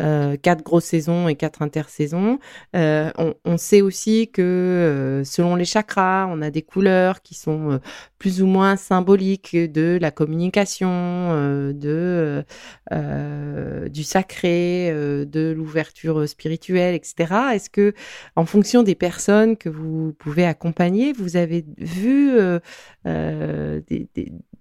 euh, 0.00 0.36
quatre 0.36 0.62
grosses 0.62 0.84
saisons 0.84 1.28
et 1.28 1.34
quatre 1.34 1.62
intersaisons. 1.62 2.38
Euh, 2.76 3.10
on, 3.16 3.34
on, 3.44 3.56
sait 3.56 3.80
aussi 3.80 4.28
que 4.30 5.22
selon 5.24 5.56
les 5.56 5.64
chakras, 5.64 6.26
on 6.30 6.42
a 6.42 6.50
des 6.50 6.62
couleurs 6.62 7.22
qui 7.22 7.34
sont 7.34 7.80
plus 8.24 8.40
ou 8.40 8.46
moins 8.46 8.76
symboliques 8.76 9.54
de 9.54 9.98
la 10.00 10.10
communication, 10.10 11.68
de 11.74 12.42
euh, 12.90 13.88
du 13.90 14.02
sacré, 14.02 14.88
euh, 14.90 15.26
de 15.26 15.52
l'ouverture 15.54 16.26
spirituelle, 16.26 16.94
etc. 16.94 17.34
Est-ce 17.52 17.68
que, 17.68 17.92
en 18.34 18.46
fonction 18.46 18.82
des 18.82 18.94
personnes 18.94 19.58
que 19.58 19.68
vous 19.68 20.14
pouvez 20.18 20.46
accompagner, 20.46 21.12
vous 21.12 21.36
avez 21.36 21.66
vu 21.76 22.32
euh, 22.38 22.60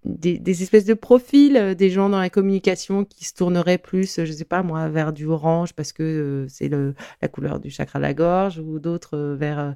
des, 0.04 0.62
espèces 0.62 0.84
de 0.84 0.94
profils 0.94 1.74
des 1.78 1.90
gens 1.90 2.10
dans 2.10 2.20
la 2.20 2.30
communication 2.30 3.06
qui 3.06 3.24
se 3.24 3.34
tourneraient 3.34 3.78
plus, 3.78 4.20
je 4.26 4.32
sais 4.34 4.44
pas 4.44 4.62
moi, 4.62 4.90
vers 4.90 5.14
du 5.14 5.26
orange 5.26 5.72
parce 5.72 5.94
que 5.94 6.46
c'est 6.50 6.70
la 6.70 7.28
couleur 7.30 7.62
du 7.62 7.70
chakra 7.70 8.00
de 8.00 8.04
la 8.04 8.14
gorge, 8.14 8.60
ou 8.60 8.80
d'autres 8.80 9.36
vers 9.40 9.76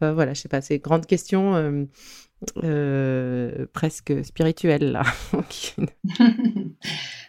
voilà, 0.00 0.32
je 0.32 0.40
sais 0.40 0.48
pas, 0.48 0.60
c'est 0.60 0.78
grande 0.78 1.06
question 1.06 1.86
euh, 2.62 3.66
presque 3.72 4.24
spirituelle 4.24 4.92
là. 4.92 5.02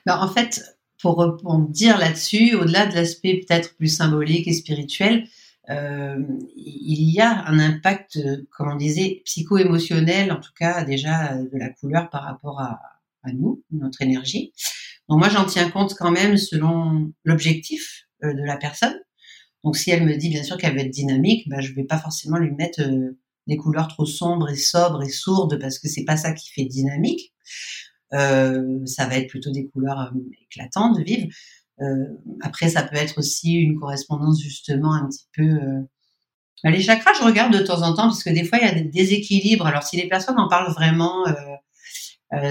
ben, 0.06 0.18
en 0.18 0.28
fait, 0.28 0.78
pour 1.02 1.20
répondre 1.20 1.72
là-dessus, 2.00 2.56
au-delà 2.56 2.86
de 2.86 2.96
l'aspect 2.96 3.42
peut-être 3.48 3.76
plus 3.76 3.88
symbolique 3.88 4.48
et 4.48 4.54
spirituel, 4.54 5.26
euh, 5.70 6.18
il 6.56 7.12
y 7.12 7.20
a 7.22 7.46
un 7.46 7.60
impact, 7.60 8.20
comme 8.52 8.72
on 8.72 8.76
disait, 8.76 9.22
psycho-émotionnel, 9.26 10.32
en 10.32 10.40
tout 10.40 10.52
cas 10.58 10.84
déjà 10.84 11.36
de 11.36 11.58
la 11.58 11.70
couleur 11.70 12.10
par 12.10 12.24
rapport 12.24 12.60
à, 12.60 12.80
à 13.24 13.32
nous, 13.34 13.64
notre 13.72 14.02
énergie. 14.02 14.54
Donc 15.08 15.20
moi, 15.20 15.30
j'en 15.30 15.46
tiens 15.46 15.70
compte 15.70 15.96
quand 15.96 16.12
même 16.12 16.38
selon 16.38 17.12
l'objectif 17.24 18.06
euh, 18.24 18.34
de 18.34 18.44
la 18.44 18.58
personne. 18.58 18.96
Donc 19.64 19.76
si 19.76 19.92
elle 19.92 20.06
me 20.06 20.16
dit 20.16 20.30
bien 20.30 20.44
sûr 20.44 20.58
qu'elle 20.58 20.74
veut 20.74 20.82
être 20.82 20.90
dynamique, 20.90 21.48
ben, 21.50 21.62
je 21.62 21.74
vais 21.74 21.84
pas 21.84 21.98
forcément 21.98 22.38
lui 22.38 22.52
mettre 22.52 22.82
euh, 22.82 23.18
des 23.50 23.58
couleurs 23.58 23.90
trop 23.90 24.06
sombres 24.06 24.50
et 24.50 24.56
sobres 24.56 25.04
et 25.04 25.10
sourdes 25.10 25.60
parce 25.60 25.80
que 25.80 25.90
c'est 25.90 26.06
pas 26.06 26.16
ça 26.16 26.32
qui 26.32 26.52
fait 26.52 26.66
dynamique. 26.66 27.34
Euh, 28.14 28.86
ça 28.86 29.08
va 29.08 29.18
être 29.18 29.28
plutôt 29.28 29.52
des 29.52 29.68
couleurs 29.68 30.12
euh, 30.16 30.20
éclatantes, 30.44 31.00
vives. 31.00 31.28
Euh, 31.82 32.06
après, 32.42 32.70
ça 32.70 32.84
peut 32.84 32.96
être 32.96 33.18
aussi 33.18 33.54
une 33.54 33.80
correspondance 33.80 34.42
justement 34.42 34.94
un 34.94 35.08
petit 35.08 35.28
peu. 35.36 35.60
Bah, 36.64 36.72
les 36.72 36.82
chakras, 36.82 37.14
je 37.20 37.26
regarde 37.26 37.54
de 37.54 37.64
temps 37.64 37.82
en 37.82 37.94
temps 37.94 38.04
parce 38.04 38.24
que 38.24 38.30
des 38.30 38.44
fois 38.44 38.60
il 38.60 38.66
y 38.66 38.70
a 38.70 38.74
des 38.74 38.84
déséquilibres. 38.84 39.66
Alors 39.66 39.84
si 39.84 39.98
les 39.98 40.08
personnes 40.08 40.40
en 40.40 40.50
parlent 40.50 40.74
vraiment, 40.74 41.24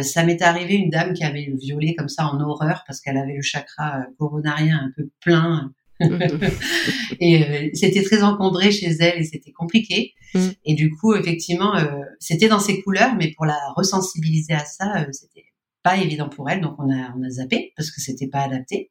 ça 0.02 0.24
m'est 0.24 0.40
arrivé 0.40 0.74
une 0.74 0.88
dame 0.88 1.12
qui 1.12 1.24
avait 1.24 1.44
le 1.44 1.58
violet 1.58 1.94
comme 1.94 2.08
ça 2.08 2.26
en 2.26 2.40
horreur 2.40 2.84
parce 2.86 3.00
qu'elle 3.00 3.18
avait 3.18 3.34
le 3.34 3.42
chakra 3.42 4.06
coronarien 4.18 4.78
un 4.78 4.92
peu 4.96 5.10
plein. 5.20 5.72
et 7.20 7.70
c'était 7.74 8.02
très 8.02 8.22
encombré 8.22 8.70
chez 8.70 8.90
elle 9.00 9.20
et 9.20 9.24
c'était 9.24 9.52
compliqué. 9.52 10.14
Mm. 10.34 10.48
Et 10.64 10.74
du 10.74 10.90
coup, 10.90 11.14
effectivement, 11.14 11.74
c'était 12.20 12.48
dans 12.48 12.60
ses 12.60 12.82
couleurs, 12.82 13.14
mais 13.16 13.32
pour 13.36 13.46
la 13.46 13.58
resensibiliser 13.76 14.54
à 14.54 14.64
ça, 14.64 15.06
c'était 15.12 15.46
pas 15.82 15.96
évident 15.96 16.28
pour 16.28 16.50
elle, 16.50 16.60
donc 16.60 16.74
on 16.78 16.90
a, 16.90 17.14
on 17.16 17.22
a 17.24 17.30
zappé 17.30 17.72
parce 17.76 17.90
que 17.90 18.00
c'était 18.00 18.28
pas 18.28 18.40
adapté. 18.40 18.90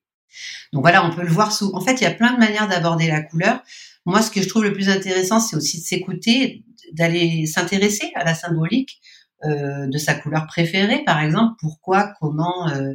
Donc 0.73 0.81
voilà, 0.81 1.05
on 1.05 1.13
peut 1.13 1.23
le 1.23 1.31
voir 1.31 1.51
sous. 1.51 1.71
En 1.73 1.81
fait, 1.81 1.93
il 1.93 2.03
y 2.03 2.07
a 2.07 2.13
plein 2.13 2.33
de 2.33 2.39
manières 2.39 2.67
d'aborder 2.67 3.07
la 3.07 3.21
couleur. 3.21 3.61
Moi, 4.05 4.21
ce 4.21 4.31
que 4.31 4.41
je 4.41 4.47
trouve 4.47 4.63
le 4.63 4.73
plus 4.73 4.89
intéressant, 4.89 5.39
c'est 5.39 5.55
aussi 5.55 5.79
de 5.79 5.85
s'écouter, 5.85 6.63
d'aller 6.93 7.45
s'intéresser 7.45 8.11
à 8.15 8.23
la 8.23 8.33
symbolique 8.33 9.01
euh, 9.43 9.87
de 9.87 9.97
sa 9.97 10.15
couleur 10.15 10.47
préférée, 10.47 11.03
par 11.05 11.21
exemple. 11.21 11.55
Pourquoi, 11.59 12.13
comment, 12.19 12.69
euh, 12.69 12.93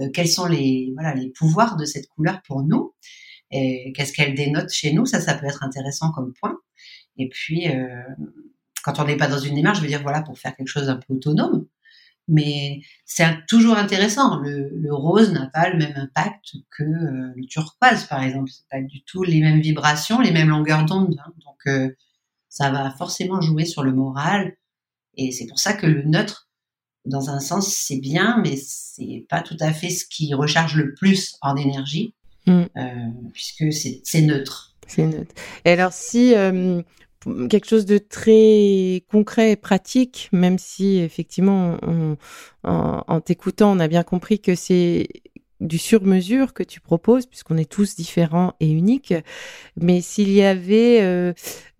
euh, 0.00 0.08
quels 0.12 0.28
sont 0.28 0.46
les 0.46 0.92
voilà 0.94 1.14
les 1.14 1.30
pouvoirs 1.30 1.76
de 1.76 1.84
cette 1.84 2.08
couleur 2.08 2.40
pour 2.46 2.62
nous? 2.62 2.94
Et 3.50 3.92
qu'est-ce 3.94 4.12
qu'elle 4.12 4.34
dénote 4.34 4.70
chez 4.72 4.92
nous? 4.92 5.06
Ça, 5.06 5.20
ça 5.20 5.34
peut 5.34 5.46
être 5.46 5.62
intéressant 5.62 6.10
comme 6.12 6.32
point. 6.34 6.58
Et 7.16 7.28
puis, 7.28 7.68
euh, 7.68 8.02
quand 8.84 8.98
on 8.98 9.04
n'est 9.04 9.16
pas 9.16 9.28
dans 9.28 9.38
une 9.38 9.54
démarche, 9.54 9.78
je 9.78 9.82
veux 9.82 9.88
dire 9.88 10.02
voilà 10.02 10.22
pour 10.22 10.38
faire 10.38 10.54
quelque 10.56 10.68
chose 10.68 10.88
un 10.88 10.96
peu 10.96 11.14
autonome 11.14 11.66
mais 12.28 12.80
c'est 13.04 13.46
toujours 13.46 13.76
intéressant. 13.76 14.40
Le, 14.40 14.70
le 14.70 14.94
rose 14.94 15.32
n'a 15.32 15.46
pas 15.46 15.70
le 15.70 15.78
même 15.78 15.96
impact 15.96 16.56
que 16.70 16.82
euh, 16.82 17.32
le 17.36 17.46
turquoise, 17.46 18.04
par 18.06 18.22
exemple. 18.22 18.50
C'est 18.50 18.68
pas 18.68 18.82
du 18.82 19.02
tout 19.04 19.22
les 19.22 19.40
mêmes 19.40 19.60
vibrations, 19.60 20.20
les 20.20 20.32
mêmes 20.32 20.48
longueurs 20.48 20.84
d'onde. 20.84 21.16
Hein. 21.24 21.32
Donc, 21.44 21.58
euh, 21.66 21.94
ça 22.48 22.70
va 22.70 22.90
forcément 22.90 23.40
jouer 23.40 23.64
sur 23.64 23.82
le 23.82 23.92
moral. 23.92 24.56
Et 25.14 25.32
c'est 25.32 25.46
pour 25.46 25.58
ça 25.58 25.72
que 25.74 25.86
le 25.86 26.02
neutre, 26.02 26.48
dans 27.04 27.30
un 27.30 27.40
sens, 27.40 27.72
c'est 27.74 27.98
bien, 27.98 28.40
mais 28.42 28.56
c'est 28.56 29.26
pas 29.28 29.42
tout 29.42 29.56
à 29.60 29.72
fait 29.72 29.90
ce 29.90 30.04
qui 30.06 30.34
recharge 30.34 30.74
le 30.76 30.94
plus 30.94 31.36
en 31.42 31.56
énergie, 31.56 32.14
mm. 32.46 32.64
euh, 32.76 32.90
puisque 33.32 33.72
c'est 33.72 34.22
neutre. 34.22 34.74
C'est 34.86 35.06
neutre. 35.06 35.34
Et 35.64 35.70
alors, 35.70 35.92
si 35.92 36.34
quelque 37.50 37.66
chose 37.68 37.86
de 37.86 37.98
très 37.98 39.04
concret 39.10 39.52
et 39.52 39.56
pratique, 39.56 40.28
même 40.32 40.58
si 40.58 40.98
effectivement, 40.98 41.76
on, 41.82 42.16
en, 42.62 43.02
en 43.06 43.20
t'écoutant, 43.20 43.76
on 43.76 43.80
a 43.80 43.88
bien 43.88 44.02
compris 44.02 44.38
que 44.40 44.54
c'est 44.54 45.08
du 45.60 45.78
sur-mesure 45.78 46.52
que 46.52 46.62
tu 46.62 46.80
proposes, 46.80 47.26
puisqu'on 47.26 47.56
est 47.56 47.70
tous 47.70 47.96
différents 47.96 48.54
et 48.60 48.70
uniques. 48.70 49.14
Mais 49.80 50.00
s'il 50.00 50.30
y 50.30 50.42
avait 50.42 51.00
euh, 51.00 51.32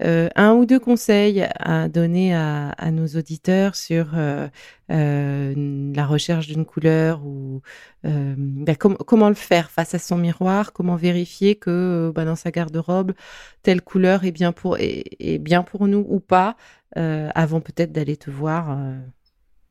euh, 0.02 0.28
un 0.34 0.54
ou 0.54 0.64
deux 0.64 0.80
conseils 0.80 1.46
à 1.58 1.88
donner 1.88 2.34
à, 2.34 2.90
nos 2.90 3.06
auditeurs 3.06 3.76
sur 3.76 4.12
euh, 4.14 4.48
la 4.88 6.06
recherche 6.06 6.46
d'une 6.46 6.64
couleur 6.64 7.24
ou 7.24 7.60
ben, 8.04 8.76
com 8.78 8.96
comment 9.06 9.28
le 9.28 9.34
faire 9.34 9.70
face 9.70 9.94
à 9.94 9.98
son 9.98 10.16
miroir, 10.16 10.72
comment 10.72 10.96
vérifier 10.96 11.56
que 11.56 12.12
ben, 12.14 12.24
dans 12.24 12.36
sa 12.36 12.50
garde-robe 12.50 13.12
telle 13.62 13.82
couleur 13.82 14.24
est 14.24 14.32
bien 14.32 14.52
pour 14.52 14.78
est, 14.78 15.04
est 15.18 15.38
bien 15.38 15.62
pour 15.62 15.88
nous 15.88 16.06
ou 16.08 16.20
pas, 16.20 16.56
avant 16.94 17.60
peut-être 17.60 17.92
d'aller 17.92 18.16
te 18.16 18.30
voir 18.30 18.78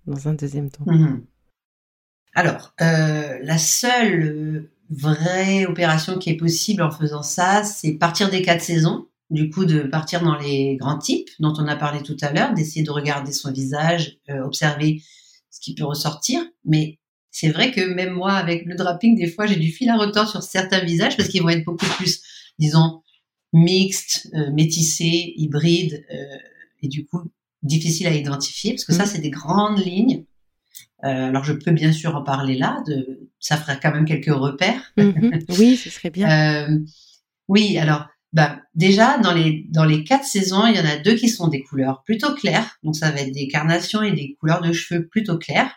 dans 0.05 0.27
un 0.27 0.33
deuxième 0.33 0.69
temps. 0.69 0.85
Mmh 0.85 1.21
alors, 2.35 2.73
euh, 2.81 3.39
la 3.41 3.57
seule 3.57 4.69
vraie 4.89 5.65
opération 5.65 6.19
qui 6.19 6.29
est 6.29 6.37
possible 6.37 6.81
en 6.81 6.91
faisant 6.91 7.23
ça, 7.23 7.63
c'est 7.63 7.93
partir 7.93 8.29
des 8.29 8.41
quatre 8.41 8.61
saisons. 8.61 9.07
Du 9.31 9.49
coup, 9.49 9.65
de 9.65 9.79
partir 9.79 10.21
dans 10.21 10.37
les 10.37 10.75
grands 10.75 10.99
types 10.99 11.29
dont 11.39 11.53
on 11.57 11.67
a 11.67 11.75
parlé 11.75 12.03
tout 12.03 12.17
à 12.21 12.31
l'heure, 12.31 12.53
d'essayer 12.53 12.83
de 12.83 12.91
regarder 12.91 13.31
son 13.31 13.51
visage, 13.51 14.19
euh, 14.29 14.43
observer 14.43 15.01
ce 15.49 15.59
qui 15.61 15.73
peut 15.73 15.85
ressortir. 15.85 16.41
Mais 16.65 16.99
c'est 17.31 17.49
vrai 17.49 17.71
que 17.71 17.81
même 17.81 18.13
moi, 18.13 18.33
avec 18.33 18.65
le 18.65 18.75
draping, 18.75 19.15
des 19.15 19.27
fois, 19.27 19.47
j'ai 19.47 19.55
du 19.55 19.71
fil 19.71 19.89
à 19.89 19.97
retordre 19.97 20.29
sur 20.29 20.43
certains 20.43 20.83
visages 20.83 21.17
parce 21.17 21.29
qu'ils 21.29 21.41
vont 21.41 21.49
être 21.49 21.65
beaucoup 21.65 21.87
plus, 21.97 22.21
disons, 22.59 23.01
mixtes, 23.53 24.27
euh, 24.35 24.51
métissés, 24.51 25.33
hybrides, 25.37 26.05
euh, 26.13 26.37
et 26.83 26.89
du 26.89 27.05
coup, 27.05 27.31
difficiles 27.63 28.07
à 28.07 28.13
identifier 28.13 28.73
parce 28.73 28.83
que 28.83 28.93
ça, 28.93 29.03
mmh. 29.03 29.07
c'est 29.07 29.21
des 29.21 29.31
grandes 29.31 29.79
lignes 29.83 30.24
alors 30.99 31.43
je 31.43 31.53
peux 31.53 31.71
bien 31.71 31.91
sûr 31.91 32.15
en 32.15 32.23
parler 32.23 32.57
là, 32.57 32.81
de, 32.87 33.29
ça 33.39 33.57
ferait 33.57 33.79
quand 33.81 33.91
même 33.91 34.05
quelques 34.05 34.33
repères. 34.33 34.93
-hmm. 34.97 35.43
Oui, 35.59 35.77
ce 35.77 35.89
serait 35.89 36.09
bien. 36.09 36.27
euh, 36.29 36.79
oui, 37.47 37.77
alors 37.77 38.07
ben, 38.33 38.59
déjà, 38.73 39.17
dans 39.19 39.33
les, 39.33 39.65
dans 39.69 39.85
les 39.85 40.03
quatre 40.03 40.25
saisons, 40.25 40.67
il 40.67 40.75
y 40.75 40.79
en 40.79 40.85
a 40.85 40.97
deux 40.97 41.15
qui 41.15 41.29
sont 41.29 41.47
des 41.47 41.63
couleurs 41.63 42.03
plutôt 42.03 42.33
claires. 42.35 42.77
Donc, 42.83 42.95
ça 42.97 43.09
va 43.11 43.21
être 43.21 43.31
des 43.31 43.47
carnations 43.47 44.03
et 44.03 44.11
des 44.11 44.35
couleurs 44.37 44.61
de 44.61 44.73
cheveux 44.73 45.07
plutôt 45.07 45.37
claires. 45.37 45.71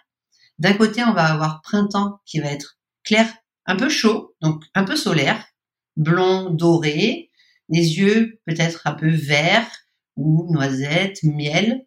D'un 0.58 0.72
côté, 0.72 1.04
on 1.04 1.12
va 1.12 1.26
avoir 1.26 1.60
printemps 1.62 2.18
qui 2.26 2.40
va 2.40 2.50
être 2.50 2.76
clair, 3.04 3.32
un 3.66 3.76
peu 3.76 3.88
chaud, 3.88 4.34
donc 4.40 4.64
un 4.74 4.82
peu 4.82 4.96
solaire, 4.96 5.40
blond, 5.96 6.50
doré, 6.50 7.30
les 7.68 7.98
yeux 7.98 8.40
peut-être 8.44 8.80
un 8.86 8.94
peu 8.94 9.08
verts 9.08 9.70
ou 10.16 10.52
noisette, 10.52 11.22
miel. 11.22 11.84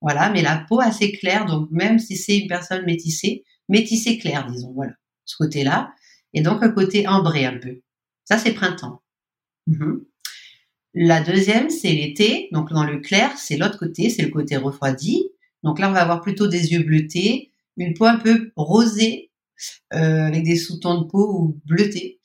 Voilà, 0.00 0.30
mais 0.30 0.42
la 0.42 0.64
peau 0.68 0.80
assez 0.80 1.12
claire, 1.12 1.46
donc 1.46 1.68
même 1.70 1.98
si 1.98 2.16
c'est 2.16 2.38
une 2.38 2.48
personne 2.48 2.84
métissée, 2.84 3.44
métissée 3.68 4.18
claire, 4.18 4.46
disons, 4.50 4.72
voilà, 4.72 4.92
ce 5.24 5.36
côté-là. 5.36 5.92
Et 6.32 6.42
donc 6.42 6.62
un 6.62 6.70
côté 6.70 7.06
ambré 7.06 7.44
un 7.44 7.58
peu. 7.58 7.80
Ça, 8.24 8.38
c'est 8.38 8.52
printemps. 8.52 9.02
Mhm. 9.66 10.04
La 10.94 11.20
deuxième, 11.20 11.70
c'est 11.70 11.92
l'été. 11.92 12.48
Donc 12.52 12.70
dans 12.72 12.84
le 12.84 12.98
clair, 12.98 13.36
c'est 13.36 13.56
l'autre 13.56 13.78
côté, 13.78 14.10
c'est 14.10 14.22
le 14.22 14.30
côté 14.30 14.56
refroidi. 14.56 15.28
Donc 15.62 15.78
là, 15.78 15.88
on 15.88 15.92
va 15.92 16.02
avoir 16.02 16.20
plutôt 16.20 16.46
des 16.48 16.72
yeux 16.72 16.82
bleutés, 16.82 17.52
une 17.76 17.94
peau 17.94 18.06
un 18.06 18.18
peu 18.18 18.52
rosée, 18.56 19.30
euh, 19.94 20.26
avec 20.26 20.44
des 20.44 20.56
sous-tons 20.56 21.02
de 21.02 21.06
peau 21.06 21.38
ou 21.38 21.60
bleutés, 21.66 22.20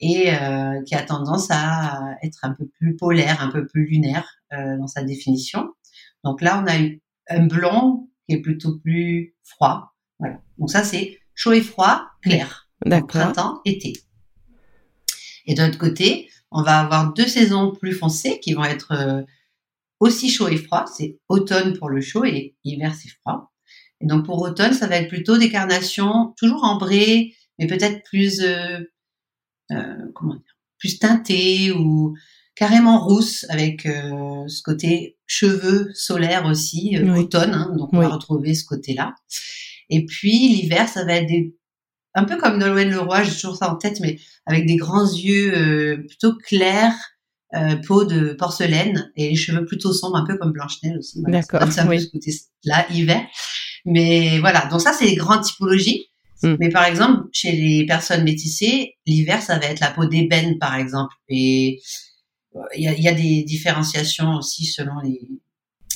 et 0.00 0.34
euh, 0.34 0.82
qui 0.86 0.94
a 0.94 1.02
tendance 1.02 1.48
à 1.50 2.16
être 2.22 2.40
un 2.44 2.52
peu 2.52 2.66
plus 2.78 2.96
polaire, 2.96 3.42
un 3.42 3.50
peu 3.50 3.66
plus 3.66 3.86
lunaire 3.86 4.28
euh, 4.52 4.76
dans 4.78 4.86
sa 4.86 5.02
définition. 5.02 5.68
Donc 6.24 6.40
là, 6.42 6.62
on 6.62 6.70
a 6.70 6.76
un 7.28 7.46
blanc 7.46 8.08
qui 8.26 8.36
est 8.36 8.40
plutôt 8.40 8.78
plus 8.78 9.34
froid. 9.42 9.94
Voilà. 10.18 10.40
Donc 10.58 10.70
ça, 10.70 10.84
c'est 10.84 11.18
chaud 11.34 11.52
et 11.52 11.60
froid, 11.60 12.06
clair. 12.22 12.68
D'accord. 12.84 13.08
Printemps, 13.08 13.60
été. 13.64 13.94
Et 15.46 15.54
de 15.54 15.62
l'autre 15.62 15.78
côté, 15.78 16.28
on 16.50 16.62
va 16.62 16.80
avoir 16.80 17.12
deux 17.12 17.26
saisons 17.26 17.72
plus 17.72 17.92
foncées 17.92 18.40
qui 18.40 18.54
vont 18.54 18.64
être 18.64 18.92
euh, 18.92 19.22
aussi 20.00 20.30
chaud 20.30 20.48
et 20.48 20.56
froid. 20.56 20.84
C'est 20.86 21.18
automne 21.28 21.76
pour 21.78 21.88
le 21.88 22.00
chaud 22.00 22.24
et 22.24 22.56
hiver 22.64 22.94
c'est 22.94 23.10
froid. 23.10 23.52
Et 24.00 24.06
donc 24.06 24.24
pour 24.24 24.40
automne, 24.42 24.72
ça 24.72 24.86
va 24.86 24.96
être 24.96 25.08
plutôt 25.08 25.38
des 25.38 25.50
carnations 25.50 26.34
toujours 26.36 26.64
ambrées, 26.64 27.34
mais 27.58 27.66
peut-être 27.66 28.02
plus 28.04 28.40
euh, 28.42 28.80
euh, 29.72 30.12
comment 30.14 30.34
dire, 30.34 30.56
plus 30.78 30.98
teintées 30.98 31.72
ou 31.72 32.14
carrément 32.54 33.04
rousses 33.04 33.46
avec 33.48 33.82
ce 33.82 34.62
côté 34.62 35.16
cheveux 35.26 35.90
solaires 35.94 36.46
aussi 36.46 36.98
automne. 37.16 37.52
Hein. 37.54 37.74
donc 37.76 37.92
on 37.92 37.98
va 37.98 38.08
retrouver 38.08 38.54
ce 38.54 38.64
côté-là. 38.64 39.14
Et 39.90 40.06
puis 40.06 40.48
l'hiver, 40.48 40.88
ça 40.88 41.04
va 41.04 41.14
être 41.14 41.26
des 41.26 41.54
un 42.14 42.24
peu 42.24 42.36
comme 42.36 42.58
Nolwenn 42.58 42.90
Leroy, 42.90 43.24
j'ai 43.24 43.34
toujours 43.34 43.56
ça 43.56 43.70
en 43.70 43.76
tête, 43.76 44.00
mais 44.00 44.18
avec 44.46 44.66
des 44.66 44.76
grands 44.76 45.12
yeux 45.12 45.52
euh, 45.54 45.96
plutôt 46.06 46.34
clairs, 46.34 46.94
euh, 47.54 47.76
peau 47.76 48.04
de 48.04 48.32
porcelaine 48.32 49.10
et 49.16 49.30
les 49.30 49.36
cheveux 49.36 49.64
plutôt 49.64 49.92
sombres, 49.92 50.16
un 50.16 50.24
peu 50.24 50.36
comme 50.36 50.52
Blanche-Neige 50.52 50.96
aussi. 50.98 51.22
D'accord. 51.26 51.62
Oui. 51.88 52.10
là, 52.64 52.86
hiver. 52.90 53.20
Mais 53.84 54.38
voilà, 54.38 54.66
donc 54.66 54.80
ça, 54.80 54.92
c'est 54.92 55.06
les 55.06 55.16
grandes 55.16 55.42
typologies. 55.42 56.06
Hmm. 56.42 56.56
Mais 56.58 56.68
par 56.68 56.84
exemple, 56.84 57.28
chez 57.32 57.52
les 57.52 57.86
personnes 57.86 58.24
métissées, 58.24 58.94
l'hiver, 59.06 59.42
ça 59.42 59.58
va 59.58 59.66
être 59.66 59.80
la 59.80 59.90
peau 59.90 60.06
d'ébène, 60.06 60.58
par 60.58 60.76
exemple. 60.76 61.14
Et 61.28 61.80
il 62.76 62.82
y 62.82 62.88
a, 62.88 62.94
y 62.94 63.08
a, 63.08 63.12
des 63.12 63.42
différenciations 63.42 64.34
aussi 64.34 64.64
selon 64.66 65.00
les, 65.00 65.20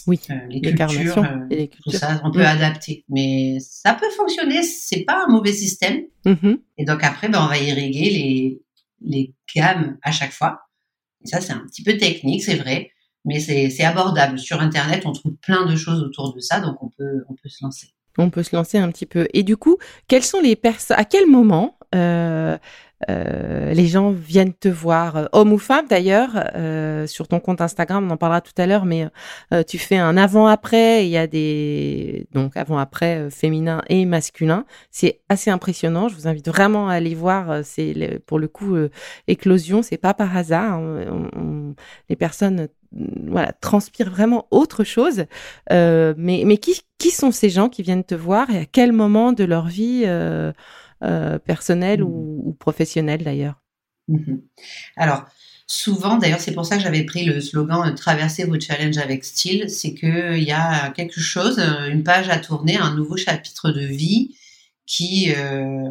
oui, 0.08 0.18
euh, 0.30 0.34
les, 0.48 0.60
cultures, 0.62 1.18
euh, 1.18 1.66
tout 1.84 1.90
ça, 1.90 2.20
on 2.24 2.30
peut 2.30 2.44
adapter. 2.44 3.04
Mais 3.10 3.58
ça 3.60 3.94
peut 3.94 4.08
fonctionner, 4.16 4.62
c'est 4.62 5.04
pas 5.04 5.24
un 5.26 5.30
mauvais 5.30 5.52
système. 5.52 6.00
Mm-hmm. 6.24 6.58
Et 6.78 6.84
donc 6.84 7.04
après, 7.04 7.28
ben, 7.28 7.42
on 7.44 7.48
va 7.48 7.58
irriguer 7.58 8.10
les, 8.10 8.62
les 9.02 9.34
gammes 9.54 9.98
à 10.02 10.10
chaque 10.10 10.32
fois. 10.32 10.60
Et 11.24 11.28
ça, 11.28 11.42
c'est 11.42 11.52
un 11.52 11.64
petit 11.66 11.82
peu 11.82 11.96
technique, 11.98 12.42
c'est 12.42 12.56
vrai, 12.56 12.90
mais 13.24 13.38
c'est 13.38 13.84
abordable. 13.84 14.38
Sur 14.38 14.60
Internet, 14.60 15.04
on 15.04 15.12
trouve 15.12 15.34
plein 15.36 15.66
de 15.66 15.76
choses 15.76 16.02
autour 16.02 16.34
de 16.34 16.40
ça, 16.40 16.60
donc 16.60 16.82
on 16.82 16.88
peut, 16.88 17.24
on 17.28 17.34
peut 17.34 17.48
se 17.48 17.62
lancer. 17.62 17.88
On 18.16 18.30
peut 18.30 18.42
se 18.42 18.56
lancer 18.56 18.78
un 18.78 18.90
petit 18.90 19.06
peu. 19.06 19.28
Et 19.34 19.42
du 19.42 19.56
coup, 19.56 19.76
quelles 20.08 20.24
sont 20.24 20.40
les 20.40 20.56
personnes, 20.56 20.98
à 20.98 21.04
quel 21.04 21.26
moment 21.26 21.78
euh, 21.94 22.56
euh, 23.08 23.72
les 23.72 23.86
gens 23.86 24.10
viennent 24.10 24.54
te 24.54 24.68
voir, 24.68 25.16
euh, 25.16 25.24
homme 25.32 25.52
ou 25.52 25.58
femme 25.58 25.86
d'ailleurs, 25.88 26.30
euh, 26.56 27.06
sur 27.06 27.28
ton 27.28 27.38
compte 27.38 27.60
Instagram, 27.60 28.06
on 28.08 28.10
en 28.10 28.16
parlera 28.16 28.40
tout 28.40 28.52
à 28.56 28.66
l'heure, 28.66 28.84
mais 28.84 29.08
tu 29.66 29.78
fais 29.78 29.96
un 29.96 30.16
avant-après, 30.16 31.06
il 31.06 31.10
y 31.10 31.16
a 31.16 31.26
des 31.26 32.26
donc 32.32 32.56
avant-après 32.56 33.30
féminin 33.30 33.82
et 33.88 34.04
masculin. 34.04 34.64
C'est 34.90 35.20
assez 35.28 35.50
impressionnant. 35.50 36.08
Je 36.08 36.14
vous 36.14 36.28
invite 36.28 36.48
vraiment 36.48 36.88
à 36.88 36.94
aller 36.94 37.14
voir. 37.14 37.64
C'est 37.64 38.20
pour 38.26 38.38
le 38.38 38.48
coup 38.48 38.76
éclosion, 39.26 39.82
c'est 39.82 39.96
pas 39.96 40.14
par 40.14 40.36
hasard. 40.36 40.74
Hein. 40.74 41.74
les 42.08 42.16
personnes 42.16 42.68
voilà, 43.26 43.52
transpirent 43.52 44.10
vraiment 44.10 44.46
autre 44.50 44.84
chose. 44.84 45.24
mais 45.70 46.42
mais 46.44 46.56
qui, 46.58 46.82
qui 46.98 47.10
sont 47.10 47.30
ces 47.30 47.48
gens 47.48 47.68
qui 47.68 47.82
viennent 47.82 48.04
te 48.04 48.14
voir 48.14 48.50
et 48.50 48.58
à 48.58 48.64
quel 48.64 48.92
moment 48.92 49.32
de 49.32 49.44
leur 49.44 49.66
vie 49.66 50.02
euh, 50.04 50.52
personnel 51.44 52.02
ou, 52.02 52.50
mmh. 52.50 52.56
professionnel 52.56 53.22
d'ailleurs 53.22 53.62
mmh 54.08 54.36
Alors, 54.96 55.24
souvent, 55.66 56.16
d'ailleurs, 56.18 56.40
c'est 56.40 56.54
pour 56.54 56.66
ça 56.66 56.76
que 56.76 56.82
j'avais 56.82 57.04
pris 57.04 57.24
le 57.24 57.40
slogan 57.40 57.88
euh, 57.88 57.94
Traverser 57.94 58.44
vos 58.44 58.58
challenges 58.58 58.98
avec 58.98 59.24
style, 59.24 59.68
c'est 59.70 59.94
qu'il 59.94 60.42
y 60.42 60.52
a 60.52 60.90
quelque 60.90 61.20
chose, 61.20 61.58
euh, 61.58 61.88
une 61.88 62.02
page 62.02 62.28
à 62.28 62.38
tourner, 62.38 62.76
un 62.76 62.94
nouveau 62.94 63.16
chapitre 63.16 63.70
de 63.70 63.82
vie 63.82 64.36
qui 64.86 65.30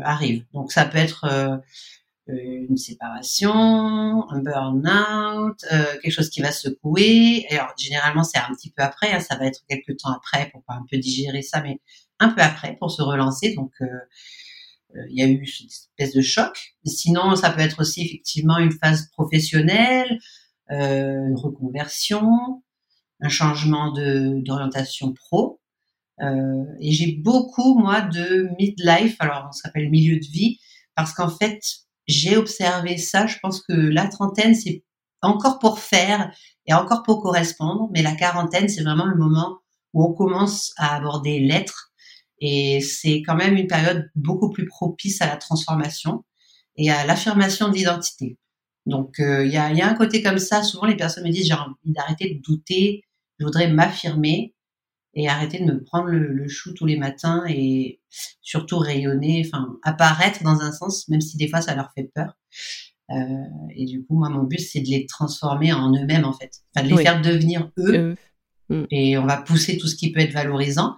arrive. 0.04 0.44
Donc, 0.54 0.72
ça 0.72 0.84
peut 0.84 0.98
être 0.98 1.62
une 2.28 2.78
séparation, 2.78 3.54
un 4.32 4.40
burn-out, 4.42 5.64
quelque 6.02 6.12
chose 6.12 6.32
qui 6.32 6.42
va 6.42 6.52
secouer. 6.52 7.46
Alors, 7.52 7.72
généralement, 7.78 8.24
c'est 8.24 8.40
un 8.40 8.52
petit 8.56 8.72
peu 8.72 8.82
après, 8.82 9.14
hein, 9.14 9.20
ça 9.20 9.36
va 9.38 9.46
être 9.46 9.62
quelques 9.70 9.98
temps 10.00 10.12
après 10.12 10.50
pour 10.50 10.64
un 10.70 10.84
peu 10.90 10.98
digérer 10.98 11.44
ça, 11.44 11.62
mais 11.62 11.80
un 12.20 12.30
peu 12.30 12.42
après 12.42 12.76
pour 12.78 12.92
se 12.92 13.02
relancer. 13.02 13.54
Donc, 13.56 13.72
euh, 13.82 13.86
il 15.10 15.18
y 15.18 15.22
a 15.22 15.28
eu 15.28 15.36
une 15.36 15.44
espèce 15.44 16.14
de 16.14 16.22
choc. 16.22 16.76
Sinon, 16.86 17.36
ça 17.36 17.50
peut 17.52 17.62
être 17.62 17.82
aussi 17.82 18.06
effectivement 18.06 18.58
une 18.58 18.72
phase 18.72 19.10
professionnelle, 19.12 20.20
euh, 20.72 21.28
une 21.28 21.38
reconversion, 21.38 22.64
un 23.22 23.30
changement 23.30 23.92
d'orientation 23.92 25.14
pro. 25.14 25.62
Euh, 26.22 26.66
et 26.80 26.92
j'ai 26.92 27.14
beaucoup 27.14 27.78
moi 27.78 28.02
de 28.02 28.50
midlife, 28.60 29.16
alors 29.20 29.46
on 29.50 29.52
s'appelle 29.52 29.90
milieu 29.90 30.20
de 30.20 30.26
vie, 30.26 30.60
parce 30.96 31.14
qu'en 31.14 31.30
fait 31.30 31.62
j'ai 32.08 32.38
observé 32.38 32.98
ça. 32.98 33.28
Je 33.28 33.38
pense 33.42 33.62
que 33.62 33.74
la 33.74 34.08
trentaine 34.08 34.56
c'est 34.56 34.84
encore 35.22 35.60
pour 35.60 35.80
faire 35.80 36.32
et 36.66 36.74
encore 36.74 37.04
pour 37.04 37.22
correspondre, 37.22 37.90
mais 37.94 38.02
la 38.02 38.16
quarantaine 38.16 38.68
c'est 38.68 38.84
vraiment 38.84 39.06
le 39.06 39.16
moment 39.16 39.60
où 39.94 40.04
on 40.04 40.14
commence 40.14 40.74
à 40.78 40.96
aborder 40.96 41.40
l'être 41.40 41.92
et 42.40 42.82
c'est 42.82 43.22
quand 43.24 43.36
même 43.36 43.56
une 43.56 43.68
période 43.68 44.10
beaucoup 44.16 44.50
plus 44.50 44.66
propice 44.66 45.22
à 45.22 45.28
la 45.28 45.38
transformation 45.38 46.24
et 46.76 46.92
à 46.92 47.06
l'affirmation 47.06 47.70
de 47.70 47.76
l'identité. 47.76 48.38
Donc 48.86 49.20
euh, 49.20 49.46
il 49.46 49.52
y, 49.52 49.58
a, 49.58 49.72
y, 49.74 49.82
a, 49.82 49.90
un 49.90 49.96
côté 49.96 50.22
comme 50.22 50.38
ça. 50.38 50.64
Souvent 50.64 50.86
les 50.86 50.96
personnes 50.96 51.26
me 51.26 51.32
disent 51.32 51.48
j'ai 51.48 51.54
envie 51.54 51.74
d'arrêter 51.86 52.36
de 52.36 52.42
douter, 52.42 53.04
je 53.40 53.46
voudrais 53.46 53.70
m'affirmer 53.70 54.54
et 55.14 55.28
arrêter 55.28 55.60
de 55.60 55.66
me 55.66 55.84
prendre 55.84 56.08
le, 56.08 56.32
le, 56.32 56.48
chou 56.48 56.74
tous 56.74 56.86
les 56.86 56.98
matins 56.98 57.44
et 57.50 58.00
surtout 58.42 58.78
rayonner, 58.78 59.44
enfin 59.46 59.78
apparaître 59.84 60.44
dans 60.44 60.62
un 60.62 60.72
sens, 60.72 61.08
même 61.10 61.22
si 61.22 61.38
des 61.38 61.50
fois 61.50 61.62
ça 61.62 61.76
leur 61.76 61.92
fait 61.96 62.12
peur. 62.14 62.38
Euh, 63.12 63.44
et 63.76 63.86
du 63.86 64.04
coup, 64.04 64.18
moi, 64.18 64.30
mon 64.30 64.44
but, 64.44 64.60
c'est 64.60 64.82
de 64.82 64.90
les 64.90 65.06
transformer 65.06 65.72
en 65.72 65.94
eux-mêmes, 65.94 66.26
en 66.26 66.34
fait. 66.34 66.52
Enfin, 66.76 66.86
de 66.86 66.94
les 66.94 67.02
faire 67.02 67.22
devenir 67.22 67.72
eux. 67.78 68.16
Mm. 68.70 68.84
Et 68.92 69.18
on 69.18 69.26
va 69.26 69.38
pousser 69.38 69.78
tout 69.78 69.88
ce 69.88 69.96
qui 69.96 70.12
peut 70.12 70.20
être 70.20 70.34
valorisant 70.34 70.98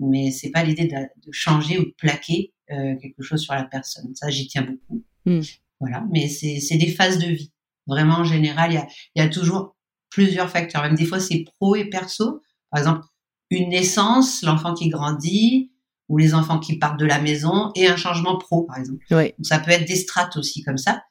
mais 0.00 0.30
c'est 0.30 0.50
pas 0.50 0.64
l'idée 0.64 0.86
de, 0.86 0.96
changer 1.30 1.78
ou 1.78 1.84
de 1.84 1.94
plaquer 1.96 2.52
euh, 2.70 2.96
quelque 3.00 3.22
chose 3.22 3.40
sur 3.40 3.54
la 3.54 3.64
personne. 3.64 4.14
Ça, 4.14 4.30
j'y 4.30 4.48
tiens 4.48 4.62
beaucoup. 4.62 5.04
Hmm. 5.26 5.42
Voilà, 5.78 6.04
mais 6.10 6.28
c'est 6.28 6.76
des 6.76 6.90
phases 6.90 7.18
de 7.18 7.28
vie. 7.28 7.52
Vraiment, 7.86 8.16
en 8.16 8.24
général, 8.24 8.72
il 8.72 8.74
y 8.74 8.78
a, 8.78 8.86
y 9.16 9.20
a 9.20 9.28
toujours 9.28 9.76
plusieurs 10.10 10.50
facteurs. 10.50 10.82
Même 10.82 10.94
des 10.94 11.06
fois, 11.06 11.20
c'est 11.20 11.44
pro 11.44 11.76
et 11.76 11.86
perso. 11.86 12.42
Par 12.70 12.80
exemple, 12.80 13.04
une 13.50 13.70
naissance, 13.70 14.42
l'enfant 14.42 14.74
qui 14.74 14.88
grandit, 14.88 15.72
ou 16.08 16.18
les 16.18 16.34
enfants 16.34 16.58
qui 16.58 16.78
partent 16.78 16.98
de 16.98 17.06
la 17.06 17.20
maison, 17.20 17.70
et 17.74 17.86
un 17.86 17.96
changement 17.96 18.36
pro, 18.36 18.64
par 18.64 18.78
exemple. 18.78 19.04
Oui. 19.10 19.32
Donc, 19.38 19.46
ça 19.46 19.58
peut 19.58 19.70
être 19.70 19.86
des 19.86 19.96
strates 19.96 20.36
aussi 20.36 20.62
comme 20.62 20.78
ça. 20.78 21.02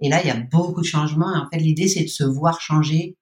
Et 0.00 0.08
là, 0.08 0.20
il 0.22 0.28
y 0.28 0.30
a 0.30 0.36
beaucoup 0.36 0.80
de 0.80 0.86
changements. 0.86 1.34
Et 1.34 1.38
en 1.38 1.48
fait, 1.50 1.58
l'idée, 1.58 1.88
c'est 1.88 2.02
de 2.02 2.08
se 2.08 2.24
voir 2.24 2.60
changer. 2.60 3.16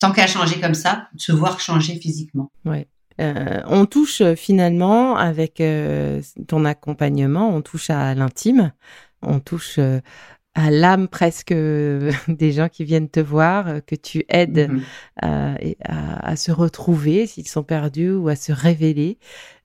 Tant 0.00 0.12
qu'à 0.12 0.26
changer 0.26 0.60
comme 0.60 0.74
ça, 0.74 1.08
de 1.14 1.20
se 1.20 1.32
voir 1.32 1.60
changer 1.60 1.98
physiquement. 1.98 2.50
Ouais. 2.64 2.88
Euh, 3.20 3.60
on 3.66 3.86
touche 3.86 4.20
euh, 4.20 4.36
finalement 4.36 5.16
avec 5.16 5.60
euh, 5.60 6.22
ton 6.46 6.64
accompagnement, 6.64 7.48
on 7.48 7.62
touche 7.62 7.90
à 7.90 8.14
l'intime, 8.14 8.72
on 9.22 9.40
touche 9.40 9.80
à 10.58 10.70
l'âme 10.70 11.08
presque 11.08 11.52
des 12.28 12.52
gens 12.52 12.68
qui 12.68 12.84
viennent 12.84 13.08
te 13.08 13.20
voir, 13.20 13.84
que 13.86 13.94
tu 13.94 14.24
aides 14.28 14.70
mm-hmm. 14.70 15.74
à, 15.84 16.30
à, 16.30 16.36
se 16.36 16.50
retrouver 16.50 17.26
s'ils 17.26 17.48
sont 17.48 17.62
perdus 17.62 18.12
ou 18.12 18.28
à 18.28 18.36
se 18.36 18.52
révéler. 18.52 19.18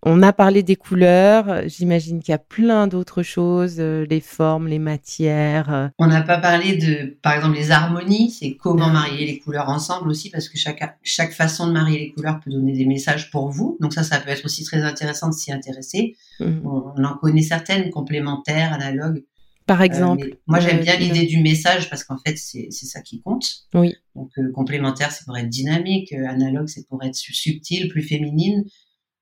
On 0.06 0.22
a 0.22 0.34
parlé 0.34 0.64
des 0.64 0.76
couleurs, 0.76 1.68
j'imagine 1.68 2.22
qu'il 2.22 2.34
y 2.34 2.36
a 2.36 2.40
plein 2.40 2.88
d'autres 2.88 3.24
choses, 3.24 3.78
euh, 3.80 4.06
les 4.10 4.20
formes, 4.20 4.68
les 4.68 4.80
matières. 4.80 5.74
Euh. 5.74 5.88
On 5.98 6.08
n'a 6.08 6.22
pas 6.22 6.38
parlé 6.38 6.76
de, 6.76 7.18
par 7.22 7.34
exemple, 7.34 7.56
les 7.56 7.72
harmonies, 7.72 8.30
c'est 8.30 8.56
comment 8.56 8.90
marier 8.90 9.26
les 9.26 9.40
couleurs 9.40 9.70
ensemble 9.70 10.10
aussi, 10.10 10.30
parce 10.30 10.50
que 10.50 10.58
chaque, 10.58 10.98
chaque 11.04 11.32
façon 11.32 11.68
de 11.68 11.72
marier 11.72 12.00
les 12.00 12.12
couleurs 12.12 12.42
peut 12.42 12.52
donner 12.52 12.74
des 12.74 12.86
messages 12.86 13.32
pour 13.32 13.50
vous. 13.50 13.78
Donc 13.80 13.94
ça, 13.94 14.04
ça 14.04 14.20
peut 14.20 14.30
être 14.30 14.44
aussi 14.44 14.66
très 14.66 14.84
intéressant 14.84 15.30
de 15.30 15.34
s'y 15.34 15.54
intéresser. 15.54 16.18
Mmh. 16.42 16.66
On, 16.66 17.04
en 17.04 17.16
connaît 17.16 17.42
certaines 17.42 17.90
complémentaires, 17.90 18.74
analogues. 18.74 19.24
Par 19.66 19.82
euh, 19.82 19.86
exemple. 19.86 20.38
moi, 20.48 20.60
j'aime 20.60 20.82
bien 20.82 20.98
l'idée 20.98 21.26
du 21.26 21.42
message 21.42 21.90
parce 21.90 22.04
qu'en 22.04 22.18
fait, 22.18 22.38
c'est 22.38 22.72
ça 22.72 23.02
qui 23.02 23.22
compte. 23.22 23.46
Oui. 23.74 23.96
Donc, 24.16 24.32
complémentaire, 24.54 25.12
c'est 25.12 25.26
pour 25.26 25.38
être 25.38 25.50
dynamique. 25.50 26.12
analogue, 26.14 26.68
c'est 26.68 26.88
pour 26.88 27.04
être 27.04 27.16
subtil, 27.16 27.90
plus 27.90 28.04
féminine. 28.04 28.64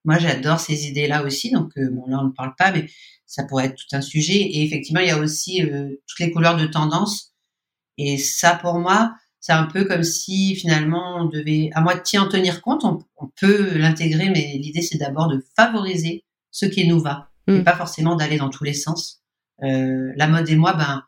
Moi, 0.03 0.17
j'adore 0.17 0.59
ces 0.59 0.87
idées-là 0.87 1.23
aussi. 1.23 1.51
Donc, 1.51 1.71
euh, 1.77 1.89
bon, 1.91 2.05
là, 2.07 2.19
on 2.21 2.25
ne 2.25 2.31
parle 2.31 2.55
pas, 2.57 2.71
mais 2.71 2.87
ça 3.25 3.43
pourrait 3.43 3.67
être 3.67 3.75
tout 3.75 3.95
un 3.95 4.01
sujet. 4.01 4.35
Et 4.35 4.63
effectivement, 4.63 5.01
il 5.01 5.07
y 5.07 5.11
a 5.11 5.19
aussi 5.19 5.63
euh, 5.63 5.89
toutes 6.07 6.19
les 6.19 6.31
couleurs 6.31 6.57
de 6.57 6.65
tendance. 6.65 7.33
Et 7.97 8.17
ça, 8.17 8.55
pour 8.55 8.79
moi, 8.79 9.13
c'est 9.39 9.53
un 9.53 9.65
peu 9.65 9.85
comme 9.85 10.03
si 10.03 10.55
finalement 10.55 11.17
on 11.19 11.25
devait 11.25 11.69
à 11.73 11.81
moitié 11.81 12.19
en 12.19 12.27
tenir 12.27 12.61
compte. 12.61 12.83
On, 12.83 12.99
peut 13.39 13.77
l'intégrer, 13.77 14.29
mais 14.29 14.57
l'idée, 14.57 14.81
c'est 14.81 14.97
d'abord 14.97 15.27
de 15.27 15.43
favoriser 15.55 16.25
ce 16.51 16.65
qui 16.65 16.87
nous 16.87 16.99
va, 16.99 17.31
et 17.47 17.59
mm. 17.59 17.63
pas 17.63 17.75
forcément 17.75 18.15
d'aller 18.15 18.37
dans 18.37 18.49
tous 18.49 18.63
les 18.63 18.73
sens. 18.73 19.20
Euh, 19.63 20.11
la 20.15 20.27
mode 20.27 20.49
et 20.49 20.55
moi, 20.55 20.73
ben, 20.73 21.03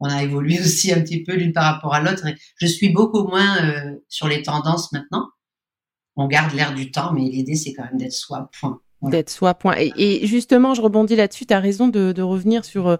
on 0.00 0.08
a 0.08 0.22
évolué 0.22 0.58
aussi 0.60 0.92
un 0.92 1.00
petit 1.00 1.22
peu 1.22 1.34
l'une 1.34 1.52
par 1.52 1.64
rapport 1.64 1.94
à 1.94 2.00
l'autre. 2.00 2.26
Je 2.56 2.66
suis 2.66 2.90
beaucoup 2.90 3.26
moins 3.26 3.62
euh, 3.62 3.96
sur 4.08 4.28
les 4.28 4.42
tendances 4.42 4.92
maintenant 4.92 5.28
on 6.18 6.26
garde 6.26 6.52
l'air 6.52 6.74
du 6.74 6.90
temps, 6.90 7.12
mais 7.12 7.22
l'idée, 7.22 7.54
c'est 7.54 7.72
quand 7.72 7.84
même 7.84 7.96
d'être 7.96 8.12
soi, 8.12 8.50
point. 8.60 8.80
D'être 9.02 9.30
soi, 9.30 9.54
point. 9.54 9.76
Et, 9.78 10.26
justement, 10.26 10.74
je 10.74 10.82
rebondis 10.82 11.14
là-dessus, 11.14 11.46
tu 11.46 11.54
as 11.54 11.60
raison 11.60 11.86
de, 11.86 12.20
revenir 12.20 12.64
sur 12.64 12.98